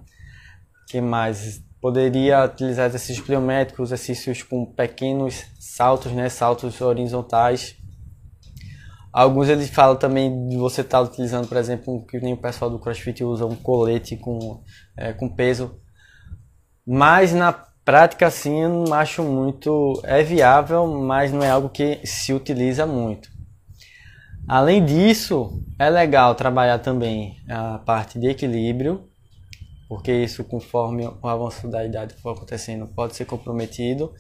que 0.89 1.01
mais? 1.01 1.63
Poderia 1.81 2.45
utilizar 2.45 2.87
exercícios 2.87 3.25
pliométricos, 3.25 3.93
exercícios 3.93 4.43
com 4.43 4.65
pequenos 4.65 5.45
saltos, 5.59 6.13
né, 6.13 6.29
saltos 6.29 6.81
horizontais. 6.81 7.77
Alguns 9.13 9.49
eles 9.49 9.71
falam 9.71 9.95
também 9.95 10.49
de 10.49 10.57
você 10.57 10.81
estar 10.81 10.99
tá 10.99 11.05
utilizando, 11.05 11.47
por 11.47 11.57
exemplo, 11.57 12.05
que 12.07 12.19
nem 12.19 12.33
o 12.33 12.37
pessoal 12.37 12.71
do 12.71 12.79
CrossFit 12.79 13.23
usa 13.23 13.47
um 13.47 13.55
colete 13.55 14.17
com, 14.17 14.63
é, 14.97 15.13
com 15.13 15.29
peso. 15.29 15.79
Mas 16.87 17.33
na 17.33 17.53
prática, 17.53 18.27
assim, 18.27 18.63
eu 18.63 18.69
não 18.69 18.95
acho 18.95 19.23
muito. 19.23 20.01
É 20.05 20.23
viável, 20.23 20.87
mas 20.87 21.33
não 21.33 21.43
é 21.43 21.51
algo 21.51 21.69
que 21.69 22.01
se 22.05 22.33
utiliza 22.33 22.87
muito. 22.87 23.34
Além 24.47 24.85
disso, 24.85 25.63
é 25.79 25.89
legal 25.89 26.35
trabalhar 26.35 26.79
também 26.79 27.39
a 27.49 27.79
parte 27.79 28.19
de 28.19 28.29
equilíbrio, 28.29 29.09
porque 29.89 30.13
isso, 30.13 30.45
conforme 30.45 31.07
o 31.07 31.27
avanço 31.27 31.67
da 31.69 31.85
idade 31.85 32.15
for 32.15 32.37
acontecendo, 32.37 32.87
pode 32.87 33.17
ser 33.17 33.25
comprometido, 33.25 34.13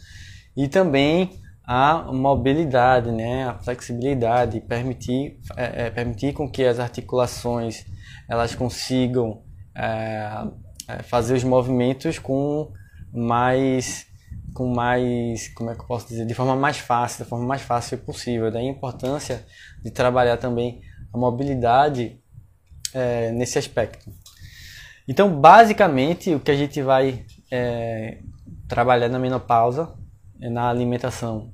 e 0.56 0.66
também 0.66 1.30
a 1.66 2.10
mobilidade, 2.12 3.10
né, 3.10 3.48
a 3.48 3.54
flexibilidade, 3.54 4.60
permitir, 4.60 5.38
é, 5.56 5.87
é, 5.87 5.90
permitir 5.90 6.32
com 6.32 6.50
que 6.50 6.64
as 6.64 6.78
articulações 6.78 7.84
elas 8.28 8.54
consigam 8.54 9.42
é, 9.74 10.46
é 10.88 11.02
fazer 11.02 11.34
os 11.34 11.44
movimentos 11.44 12.18
com 12.18 12.70
mais 13.12 14.06
com 14.54 14.72
mais, 14.72 15.48
como 15.48 15.70
é 15.70 15.74
que 15.74 15.80
eu 15.80 15.86
posso 15.86 16.06
dizer, 16.06 16.24
de 16.24 16.32
forma 16.32 16.54
mais 16.54 16.78
fácil, 16.78 17.24
da 17.24 17.28
forma 17.28 17.44
mais 17.44 17.60
fácil 17.60 17.98
possível. 17.98 18.50
Daí 18.50 18.66
a 18.66 18.70
importância 18.70 19.44
de 19.82 19.90
trabalhar 19.90 20.36
também 20.36 20.80
a 21.12 21.18
mobilidade 21.18 22.20
é, 22.94 23.32
nesse 23.32 23.58
aspecto. 23.58 24.10
Então, 25.06 25.40
basicamente, 25.40 26.34
o 26.34 26.40
que 26.40 26.50
a 26.50 26.56
gente 26.56 26.80
vai 26.80 27.26
é, 27.50 28.18
trabalhar 28.68 29.08
na 29.08 29.18
menopausa, 29.18 29.92
é 30.40 30.48
na 30.48 30.70
alimentação, 30.70 31.52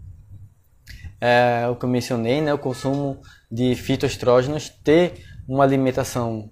é 1.21 1.67
o 1.69 1.75
que 1.75 1.85
eu 1.85 1.89
mencionei, 1.89 2.41
né, 2.41 2.53
o 2.53 2.59
consumo 2.59 3.21
de 3.51 3.75
fitoestrógenos, 3.75 4.69
ter 4.69 5.25
uma 5.49 5.65
alimentação 5.65 6.51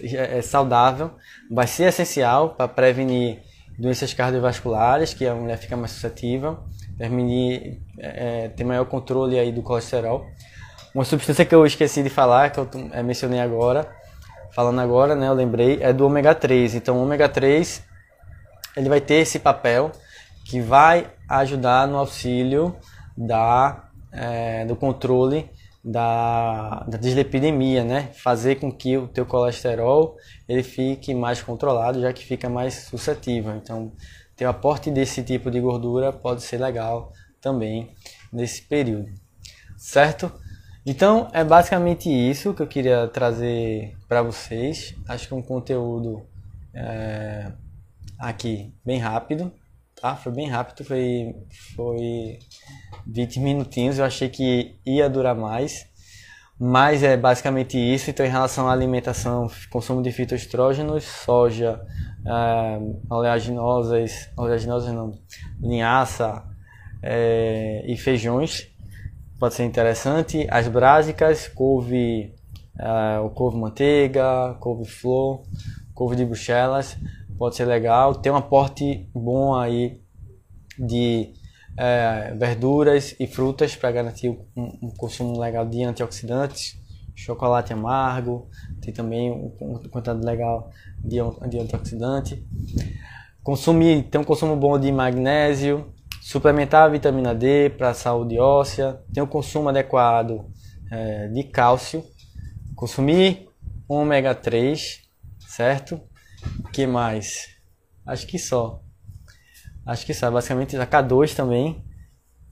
é, 0.00 0.38
é 0.38 0.42
saudável, 0.42 1.12
vai 1.50 1.66
ser 1.66 1.84
essencial 1.84 2.54
para 2.54 2.66
prevenir 2.66 3.42
doenças 3.78 4.12
cardiovasculares, 4.14 5.14
que 5.14 5.26
a 5.26 5.34
mulher 5.34 5.56
fica 5.58 5.76
mais 5.76 5.92
suscetível, 5.92 6.58
permitir 6.96 7.80
é, 7.98 8.48
ter 8.48 8.64
maior 8.64 8.84
controle 8.84 9.38
aí 9.38 9.52
do 9.52 9.62
colesterol. 9.62 10.26
Uma 10.94 11.04
substância 11.04 11.44
que 11.44 11.54
eu 11.54 11.64
esqueci 11.64 12.02
de 12.02 12.10
falar, 12.10 12.50
que 12.50 12.60
eu 12.60 12.68
é, 12.92 13.02
mencionei 13.02 13.40
agora, 13.40 13.90
falando 14.54 14.80
agora, 14.80 15.14
né, 15.14 15.28
eu 15.28 15.32
lembrei, 15.32 15.78
é 15.82 15.92
do 15.92 16.06
ômega 16.06 16.34
3. 16.34 16.74
Então, 16.74 16.98
o 16.98 17.02
ômega 17.02 17.28
3 17.28 17.82
ele 18.76 18.88
vai 18.88 19.00
ter 19.00 19.16
esse 19.16 19.38
papel 19.38 19.92
que 20.44 20.60
vai 20.60 21.06
ajudar 21.28 21.86
no 21.86 21.96
auxílio 21.96 22.76
da, 23.16 23.84
é, 24.12 24.64
do 24.64 24.76
controle 24.76 25.50
da, 25.84 26.84
da 26.88 26.96
dislipidemia, 26.96 27.84
né? 27.84 28.10
Fazer 28.14 28.56
com 28.56 28.70
que 28.70 28.96
o 28.96 29.08
teu 29.08 29.26
colesterol 29.26 30.16
ele 30.48 30.62
fique 30.62 31.14
mais 31.14 31.42
controlado, 31.42 32.00
já 32.00 32.12
que 32.12 32.24
fica 32.24 32.48
mais 32.48 32.74
suscetível. 32.74 33.56
Então, 33.56 33.92
ter 34.36 34.46
o 34.46 34.48
aporte 34.48 34.90
desse 34.90 35.22
tipo 35.22 35.50
de 35.50 35.60
gordura 35.60 36.12
pode 36.12 36.42
ser 36.42 36.58
legal 36.58 37.12
também 37.40 37.90
nesse 38.32 38.62
período, 38.62 39.12
certo? 39.76 40.32
Então, 40.84 41.28
é 41.32 41.44
basicamente 41.44 42.08
isso 42.08 42.54
que 42.54 42.62
eu 42.62 42.66
queria 42.66 43.06
trazer 43.08 43.96
para 44.08 44.22
vocês. 44.22 44.94
Acho 45.08 45.28
que 45.28 45.34
é 45.34 45.36
um 45.36 45.42
conteúdo 45.42 46.26
é, 46.74 47.52
aqui 48.18 48.72
bem 48.84 48.98
rápido, 48.98 49.52
tá? 50.02 50.16
Foi 50.16 50.32
bem 50.32 50.48
rápido, 50.48 50.84
foi, 50.84 51.32
foi 51.76 52.40
20 53.06 53.38
minutinhos. 53.38 53.98
Eu 54.00 54.04
achei 54.04 54.28
que 54.28 54.76
ia 54.84 55.08
durar 55.08 55.36
mais, 55.36 55.86
mas 56.58 57.04
é 57.04 57.16
basicamente 57.16 57.78
isso. 57.78 58.10
Então, 58.10 58.26
em 58.26 58.28
relação 58.28 58.68
à 58.68 58.72
alimentação, 58.72 59.48
consumo 59.70 60.02
de 60.02 60.10
fitoestrógenos, 60.10 61.04
soja, 61.04 61.80
é, 62.26 62.80
oleaginosas, 63.08 64.28
oleaginosas 64.36 64.92
não, 64.92 65.12
linhaça 65.60 66.42
é, 67.00 67.84
e 67.86 67.96
feijões, 67.96 68.66
pode 69.38 69.54
ser 69.54 69.62
interessante. 69.64 70.48
As 70.50 70.66
brásicas, 70.66 71.46
couve, 71.46 72.34
o 73.24 73.30
couve 73.30 73.56
manteiga, 73.56 74.56
couve 74.58 74.84
flor, 74.84 75.44
couve 75.94 76.16
de 76.16 76.24
bruxelas, 76.24 76.96
pode 77.38 77.56
ser 77.56 77.64
legal. 77.64 78.14
Tem 78.14 78.30
um 78.30 78.36
aporte 78.36 79.08
bom 79.14 79.54
aí 79.54 80.00
de 80.78 81.32
uh, 81.72 82.38
verduras 82.38 83.14
e 83.18 83.26
frutas 83.26 83.76
para 83.76 83.90
garantir 83.90 84.28
um, 84.28 84.78
um, 84.82 84.90
consumo 84.96 85.38
legal 85.38 85.66
de 85.66 85.82
antioxidantes. 85.82 86.80
Chocolate 87.14 87.72
amargo, 87.72 88.48
tem 88.80 88.92
também 88.92 89.30
uma 89.60 89.78
quantidade 89.90 90.24
legal 90.24 90.70
de, 90.98 91.18
de 91.48 91.58
antioxidante. 91.58 92.42
Consumir, 93.42 94.04
tem 94.04 94.20
um 94.20 94.24
consumo 94.24 94.56
bom 94.56 94.78
de 94.78 94.90
magnésio, 94.90 95.92
suplementar 96.22 96.84
a 96.84 96.88
vitamina 96.88 97.34
D 97.34 97.68
para 97.70 97.90
a 97.90 97.94
saúde 97.94 98.38
óssea, 98.38 99.00
ter 99.12 99.20
um 99.20 99.26
consumo 99.26 99.68
adequado 99.68 100.46
é, 100.90 101.28
de 101.28 101.44
cálcio, 101.44 102.02
consumir 102.74 103.48
ômega 103.86 104.34
3, 104.34 105.02
certo? 105.40 106.00
Que 106.72 106.86
mais? 106.86 107.48
Acho 108.06 108.26
que 108.26 108.38
só. 108.38 108.82
Acho 109.86 110.06
que 110.06 110.14
só, 110.14 110.30
basicamente 110.30 110.76
a 110.76 110.86
K2 110.86 111.34
também, 111.34 111.84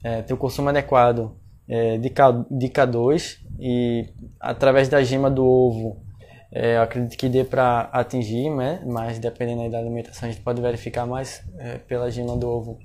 é, 0.03 0.21
ter 0.21 0.33
o 0.33 0.35
um 0.35 0.39
consumo 0.39 0.69
adequado 0.69 1.37
é, 1.67 1.97
de, 1.97 2.09
K, 2.09 2.31
de 2.49 2.67
K2 2.67 3.37
e 3.59 4.13
através 4.39 4.89
da 4.89 5.01
gema 5.03 5.29
do 5.29 5.45
ovo 5.45 6.05
é, 6.51 6.75
eu 6.75 6.81
acredito 6.81 7.17
que 7.17 7.29
dê 7.29 7.45
para 7.45 7.81
atingir, 7.93 8.49
né? 8.49 8.83
mas 8.85 9.19
dependendo 9.19 9.69
da 9.71 9.79
alimentação 9.79 10.27
a 10.27 10.31
gente 10.31 10.43
pode 10.43 10.61
verificar 10.61 11.05
mais 11.05 11.41
é, 11.57 11.77
pela 11.77 12.11
gema 12.11 12.35
do 12.35 12.47
ovo 12.49 12.77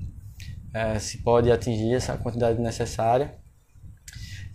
é, 0.73 0.99
se 1.01 1.19
pode 1.19 1.51
atingir 1.51 1.95
essa 1.95 2.17
quantidade 2.17 2.61
necessária. 2.61 3.35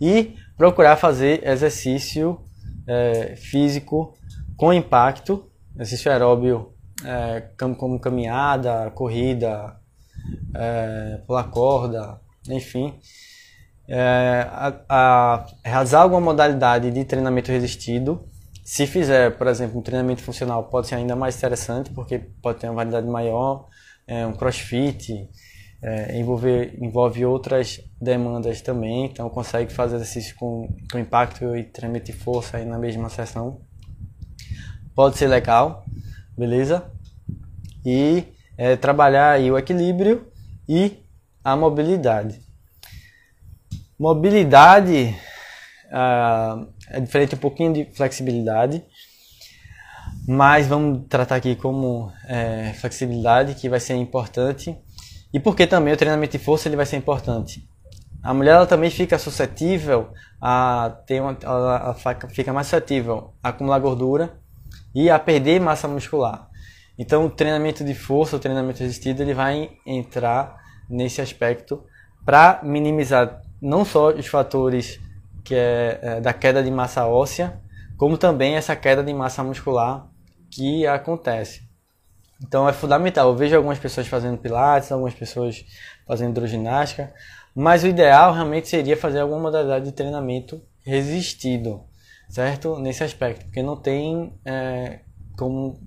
E 0.00 0.34
procurar 0.56 0.96
fazer 0.96 1.46
exercício 1.46 2.40
é, 2.86 3.36
físico 3.36 4.14
com 4.56 4.72
impacto, 4.72 5.50
exercício 5.74 6.10
aeróbio 6.10 6.71
é, 7.04 7.40
como 7.76 7.98
caminhada, 8.00 8.90
corrida, 8.90 9.76
é, 10.54 11.20
pular 11.26 11.44
corda, 11.50 12.20
enfim. 12.48 12.94
A, 13.88 14.74
a 14.88 15.46
realizar 15.64 16.00
alguma 16.02 16.20
modalidade 16.20 16.90
de 16.90 17.04
treinamento 17.04 17.50
resistido 17.50 18.26
se 18.64 18.86
fizer, 18.86 19.36
por 19.36 19.48
exemplo, 19.48 19.78
um 19.78 19.82
treinamento 19.82 20.22
funcional, 20.22 20.64
pode 20.64 20.86
ser 20.86 20.94
ainda 20.94 21.16
mais 21.16 21.36
interessante, 21.36 21.90
porque 21.90 22.18
pode 22.18 22.60
ter 22.60 22.68
uma 22.68 22.76
variedade 22.76 23.06
maior, 23.08 23.68
é, 24.06 24.24
um 24.24 24.32
crossfit, 24.32 25.28
é, 25.82 26.16
envolver, 26.16 26.78
envolve 26.80 27.24
outras 27.24 27.80
demandas 28.00 28.60
também, 28.60 29.06
então 29.06 29.28
consegue 29.28 29.72
fazer 29.72 29.96
exercício 29.96 30.36
com, 30.36 30.68
com 30.90 30.98
impacto 30.98 31.56
e 31.56 31.64
treinamento 31.64 32.06
de 32.06 32.12
força 32.12 32.56
aí 32.56 32.64
na 32.64 32.78
mesma 32.78 33.08
sessão. 33.08 33.60
Pode 34.94 35.18
ser 35.18 35.26
legal, 35.26 35.84
beleza? 36.36 36.90
E 37.84 38.24
é, 38.56 38.76
trabalhar 38.76 39.32
aí 39.32 39.50
o 39.50 39.58
equilíbrio 39.58 40.26
e 40.68 41.02
a 41.44 41.56
mobilidade. 41.56 42.40
Mobilidade 43.98 45.14
ah, 45.90 46.64
é 46.88 47.00
diferente 47.00 47.34
um 47.34 47.38
pouquinho 47.38 47.72
de 47.72 47.84
flexibilidade, 47.92 48.84
mas 50.26 50.66
vamos 50.66 51.06
tratar 51.08 51.36
aqui 51.36 51.54
como 51.54 52.12
é, 52.26 52.72
flexibilidade, 52.74 53.54
que 53.54 53.68
vai 53.68 53.80
ser 53.80 53.94
importante, 53.94 54.76
e 55.32 55.40
porque 55.40 55.66
também 55.66 55.92
o 55.92 55.96
treinamento 55.96 56.36
de 56.36 56.42
força 56.42 56.68
ele 56.68 56.76
vai 56.76 56.86
ser 56.86 56.96
importante. 56.96 57.68
A 58.22 58.32
mulher 58.32 58.52
ela 58.52 58.66
também 58.66 58.88
fica 58.88 59.18
suscetível 59.18 60.12
a 60.40 60.96
ter 61.06 61.20
uma, 61.20 61.36
ela 61.42 61.96
fica 62.30 62.52
mais 62.52 62.68
suscetível 62.68 63.34
a 63.42 63.48
acumular 63.48 63.80
gordura 63.80 64.41
e 64.94 65.10
a 65.10 65.18
perder 65.18 65.60
massa 65.60 65.88
muscular. 65.88 66.48
Então, 66.98 67.26
o 67.26 67.30
treinamento 67.30 67.84
de 67.84 67.94
força, 67.94 68.36
o 68.36 68.38
treinamento 68.38 68.80
resistido, 68.80 69.22
ele 69.22 69.34
vai 69.34 69.70
entrar 69.86 70.60
nesse 70.88 71.20
aspecto 71.20 71.82
para 72.24 72.60
minimizar 72.62 73.42
não 73.60 73.84
só 73.84 74.10
os 74.10 74.26
fatores 74.26 75.00
que 75.44 75.54
é, 75.54 75.98
é, 76.02 76.20
da 76.20 76.32
queda 76.32 76.62
de 76.62 76.70
massa 76.70 77.06
óssea, 77.06 77.60
como 77.96 78.18
também 78.18 78.54
essa 78.54 78.76
queda 78.76 79.02
de 79.02 79.12
massa 79.12 79.42
muscular 79.42 80.08
que 80.50 80.86
acontece. 80.86 81.62
Então 82.42 82.68
é 82.68 82.72
fundamental. 82.72 83.28
Eu 83.28 83.36
vejo 83.36 83.56
algumas 83.56 83.78
pessoas 83.78 84.06
fazendo 84.06 84.38
pilates, 84.38 84.90
algumas 84.90 85.14
pessoas 85.14 85.64
fazendo 86.06 86.30
hidroginástica, 86.30 87.12
mas 87.54 87.84
o 87.84 87.86
ideal 87.86 88.32
realmente 88.32 88.68
seria 88.68 88.96
fazer 88.96 89.20
alguma 89.20 89.40
modalidade 89.40 89.84
de 89.84 89.92
treinamento 89.92 90.60
resistido, 90.84 91.84
certo? 92.32 92.78
Nesse 92.78 93.04
aspecto, 93.04 93.44
porque 93.44 93.62
não 93.62 93.76
tem 93.76 94.32
é, 94.44 95.00
como 95.36 95.78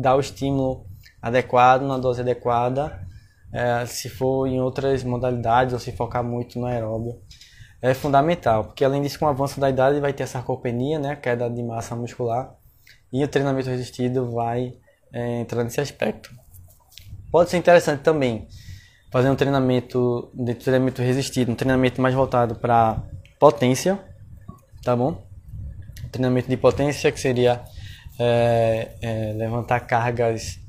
dar 0.00 0.14
o 0.14 0.20
estímulo 0.20 0.86
adequado, 1.20 1.82
na 1.82 1.98
dose 1.98 2.20
adequada, 2.20 3.04
é, 3.52 3.84
se 3.84 4.08
for 4.08 4.46
em 4.46 4.60
outras 4.60 5.02
modalidades 5.02 5.74
ou 5.74 5.80
se 5.80 5.90
focar 5.92 6.22
muito 6.22 6.58
no 6.58 6.66
aeróbio 6.66 7.20
é 7.82 7.92
fundamental, 7.94 8.66
porque 8.66 8.84
além 8.84 9.02
disso, 9.02 9.18
com 9.18 9.24
o 9.24 9.28
avanço 9.28 9.58
da 9.58 9.68
idade, 9.68 9.98
vai 9.98 10.12
ter 10.12 10.24
sarcopenia, 10.28 11.00
né, 11.00 11.16
queda 11.16 11.50
de 11.50 11.64
massa 11.64 11.96
muscular, 11.96 12.54
e 13.12 13.24
o 13.24 13.28
treinamento 13.28 13.68
resistido 13.68 14.30
vai 14.30 14.74
é, 15.12 15.40
entrar 15.40 15.64
nesse 15.64 15.80
aspecto. 15.80 16.30
Pode 17.32 17.50
ser 17.50 17.56
interessante 17.56 18.02
também 18.02 18.46
fazer 19.10 19.28
um 19.28 19.34
treinamento 19.34 20.30
de 20.32 20.54
treinamento 20.54 21.02
resistido, 21.02 21.50
um 21.50 21.56
treinamento 21.56 22.00
mais 22.00 22.14
voltado 22.14 22.54
para 22.54 23.02
potência, 23.40 23.98
tá 24.84 24.94
bom? 24.94 25.31
Treinamento 26.12 26.48
de 26.48 26.56
potência 26.56 27.10
que 27.10 27.18
seria 27.18 27.64
é, 28.18 28.90
é, 29.00 29.32
levantar 29.32 29.80
cargas 29.80 30.60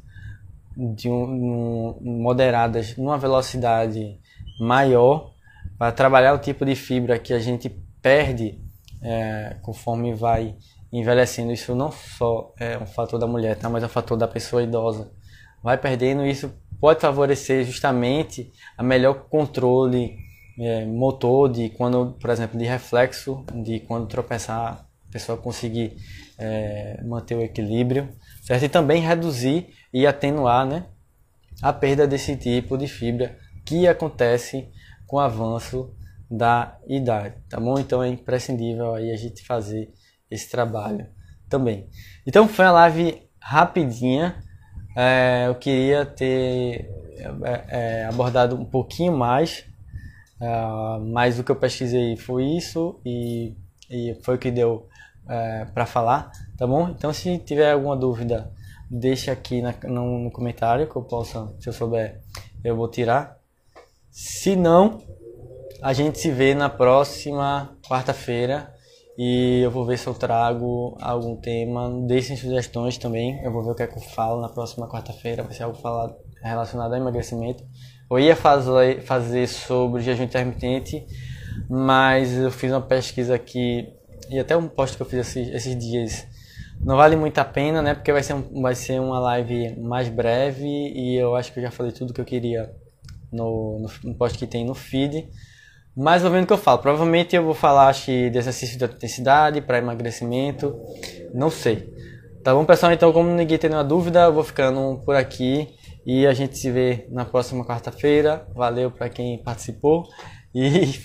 de 0.76 1.08
um, 1.10 2.00
um, 2.02 2.22
moderadas 2.22 2.98
numa 2.98 3.18
velocidade 3.18 4.20
maior 4.60 5.34
para 5.78 5.92
trabalhar 5.92 6.34
o 6.34 6.40
tipo 6.40 6.66
de 6.66 6.76
fibra 6.76 7.20
que 7.20 7.34
a 7.34 7.40
gente 7.40 7.70
perde 8.02 8.60
é, 9.02 9.58
conforme 9.62 10.14
vai 10.16 10.56
envelhecendo. 10.92 11.52
Isso 11.52 11.76
não 11.76 11.92
só 11.92 12.54
é 12.58 12.78
um 12.78 12.86
fator 12.86 13.20
da 13.20 13.28
mulher, 13.28 13.56
tá? 13.58 13.70
mas 13.70 13.84
é 13.84 13.86
um 13.86 13.90
fator 13.90 14.18
da 14.18 14.28
pessoa 14.28 14.64
idosa. 14.64 15.12
Vai 15.62 15.78
perdendo, 15.78 16.26
isso 16.26 16.52
pode 16.80 17.00
favorecer 17.00 17.64
justamente 17.66 18.52
a 18.78 18.84
melhor 18.84 19.14
controle 19.30 20.18
é, 20.60 20.86
motor 20.86 21.50
de 21.50 21.70
quando, 21.70 22.16
por 22.20 22.30
exemplo, 22.30 22.60
de 22.60 22.66
reflexo, 22.66 23.44
de 23.64 23.80
quando 23.80 24.08
tropeçar, 24.08 24.86
pessoa 25.14 25.38
conseguir 25.38 25.96
é, 26.38 27.00
manter 27.06 27.36
o 27.36 27.42
equilíbrio, 27.42 28.10
certo? 28.42 28.66
E 28.66 28.70
também 28.70 29.02
reduzir 29.02 29.68
e 29.94 30.08
atenuar, 30.08 30.66
né, 30.66 30.86
a 31.62 31.72
perda 31.72 32.08
desse 32.08 32.36
tipo 32.36 32.78
de 32.78 32.88
fibra 32.88 33.38
que 33.64 33.88
acontece 33.88 34.68
com 35.06 35.18
o 35.18 35.20
avanço 35.20 35.96
da 36.30 36.78
idade, 36.88 37.36
tá 37.48 37.60
bom? 37.60 37.80
Então 37.80 38.02
é 38.02 38.10
imprescindível 38.10 38.96
aí 38.96 39.12
a 39.12 39.16
gente 39.16 39.46
fazer 39.46 39.94
esse 40.30 40.50
trabalho 40.50 41.06
também. 41.48 41.88
Então 42.26 42.48
foi 42.48 42.66
uma 42.66 42.72
live 42.72 43.22
rapidinha, 43.40 44.44
é, 44.96 45.46
eu 45.48 45.56
queria 45.56 46.06
ter 46.06 46.90
é, 47.44 47.66
é, 47.68 48.06
abordado 48.06 48.56
um 48.56 48.66
pouquinho 48.66 49.16
mais, 49.16 49.64
é, 50.42 51.00
mas 51.12 51.38
o 51.38 51.44
que 51.44 51.52
eu 51.52 51.56
pesquisei 51.56 52.18
foi 52.18 52.46
isso 52.46 53.00
e, 53.06 53.56
e 53.90 54.18
foi 54.24 54.36
o 54.36 54.40
que 54.40 54.50
deu 54.50 54.90
é, 55.28 55.66
para 55.66 55.86
falar, 55.86 56.32
tá 56.58 56.66
bom? 56.68 56.90
Então 56.90 57.14
se 57.14 57.38
tiver 57.40 57.72
alguma 57.72 57.96
dúvida, 57.96 58.52
deixa 58.90 59.32
aqui 59.32 59.62
na, 59.62 59.74
no, 59.86 60.20
no 60.20 60.32
comentário 60.32 60.88
que 60.88 60.96
eu 60.96 61.04
possa, 61.04 61.54
se 61.60 61.70
eu 61.70 61.74
souber, 61.74 62.22
eu 62.64 62.76
vou 62.76 62.88
tirar 62.88 63.44
se 64.14 64.56
não, 64.56 65.02
a 65.82 65.92
gente 65.92 66.20
se 66.20 66.30
vê 66.30 66.54
na 66.54 66.70
próxima 66.70 67.76
quarta-feira 67.90 68.72
e 69.18 69.62
eu 69.64 69.72
vou 69.72 69.88
ver 69.88 69.98
se 69.98 70.06
eu 70.06 70.14
trago 70.14 70.96
algum 71.02 71.36
tema. 71.36 71.92
Deixem 72.06 72.38
sugestões 72.38 72.96
também, 73.00 73.44
eu 73.44 73.52
vou 73.52 73.64
ver 73.64 73.72
o 73.72 73.76
que 73.76 73.82
é 73.82 73.88
que 73.88 73.98
eu 73.98 74.02
falo 74.02 74.40
na 74.40 74.50
próxima 74.50 74.88
quarta-feira. 74.88 75.42
Vai 75.42 75.54
ser 75.54 75.64
algo 75.64 75.80
falado 75.80 76.16
relacionado 76.44 76.94
a 76.94 76.98
emagrecimento. 76.98 77.64
Eu 78.08 78.20
ia 78.20 78.36
fazer, 78.36 79.02
fazer 79.02 79.48
sobre 79.48 80.04
jejum 80.04 80.26
intermitente, 80.26 81.04
mas 81.68 82.38
eu 82.38 82.52
fiz 82.52 82.72
uma 82.72 82.82
pesquisa 82.82 83.34
aqui 83.34 83.92
e 84.30 84.40
até 84.40 84.56
um 84.56 84.68
post 84.68 84.96
que 84.96 85.04
eu 85.04 85.08
fiz 85.08 85.20
esses, 85.20 85.48
esses 85.50 85.78
dias 85.78 86.28
não 86.84 86.98
vale 86.98 87.16
muito 87.16 87.38
a 87.40 87.46
pena, 87.46 87.82
né? 87.82 87.94
Porque 87.94 88.12
vai 88.12 88.22
ser, 88.22 88.34
um, 88.34 88.62
vai 88.62 88.76
ser 88.76 89.00
uma 89.00 89.20
live 89.20 89.80
mais 89.80 90.10
breve 90.10 90.68
e 90.68 91.16
eu 91.16 91.36
acho 91.36 91.54
que 91.54 91.60
eu 91.60 91.64
já 91.64 91.72
falei 91.72 91.92
tudo 91.92 92.14
que 92.14 92.20
eu 92.20 92.26
queria 92.26 92.74
no, 93.32 93.88
no 94.04 94.14
post 94.16 94.38
que 94.38 94.46
tem 94.46 94.66
no 94.66 94.76
feed. 94.76 95.30
Mas 95.96 96.22
vou 96.22 96.32
vendo 96.32 96.44
o 96.44 96.48
que 96.48 96.54
eu 96.54 96.58
falo. 96.58 96.80
Provavelmente 96.80 97.36
eu 97.36 97.44
vou 97.44 97.54
falar 97.54 97.88
acho, 97.88 98.08
de 98.08 98.38
exercício 98.38 98.78
de 98.78 98.86
intensidade 98.86 99.62
para 99.62 99.78
emagrecimento. 99.78 100.76
Não 101.34 101.50
sei. 101.50 101.94
Tá 102.44 102.54
bom, 102.54 102.66
pessoal? 102.66 102.92
Então, 102.92 103.14
como 103.14 103.30
ninguém 103.30 103.58
tem 103.58 103.70
nenhuma 103.70 103.88
dúvida, 103.88 104.24
eu 104.24 104.34
vou 104.34 104.44
ficando 104.44 105.00
por 105.06 105.16
aqui. 105.16 105.70
E 106.06 106.28
a 106.28 106.34
gente 106.34 106.58
se 106.58 106.70
vê 106.70 107.08
na 107.12 107.24
próxima 107.24 107.64
quarta-feira. 107.64 108.46
Valeu 108.54 108.92
para 108.92 109.08
quem 109.08 109.38
participou. 109.38 110.04
E 110.54 110.88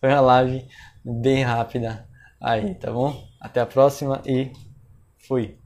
foi 0.00 0.08
uma 0.08 0.20
live 0.20 0.64
bem 1.04 1.42
rápida 1.42 2.07
aí, 2.40 2.74
tá 2.74 2.92
bom? 2.92 3.28
Até 3.40 3.60
a 3.60 3.66
próxima 3.66 4.22
e 4.26 4.52
fui. 5.26 5.57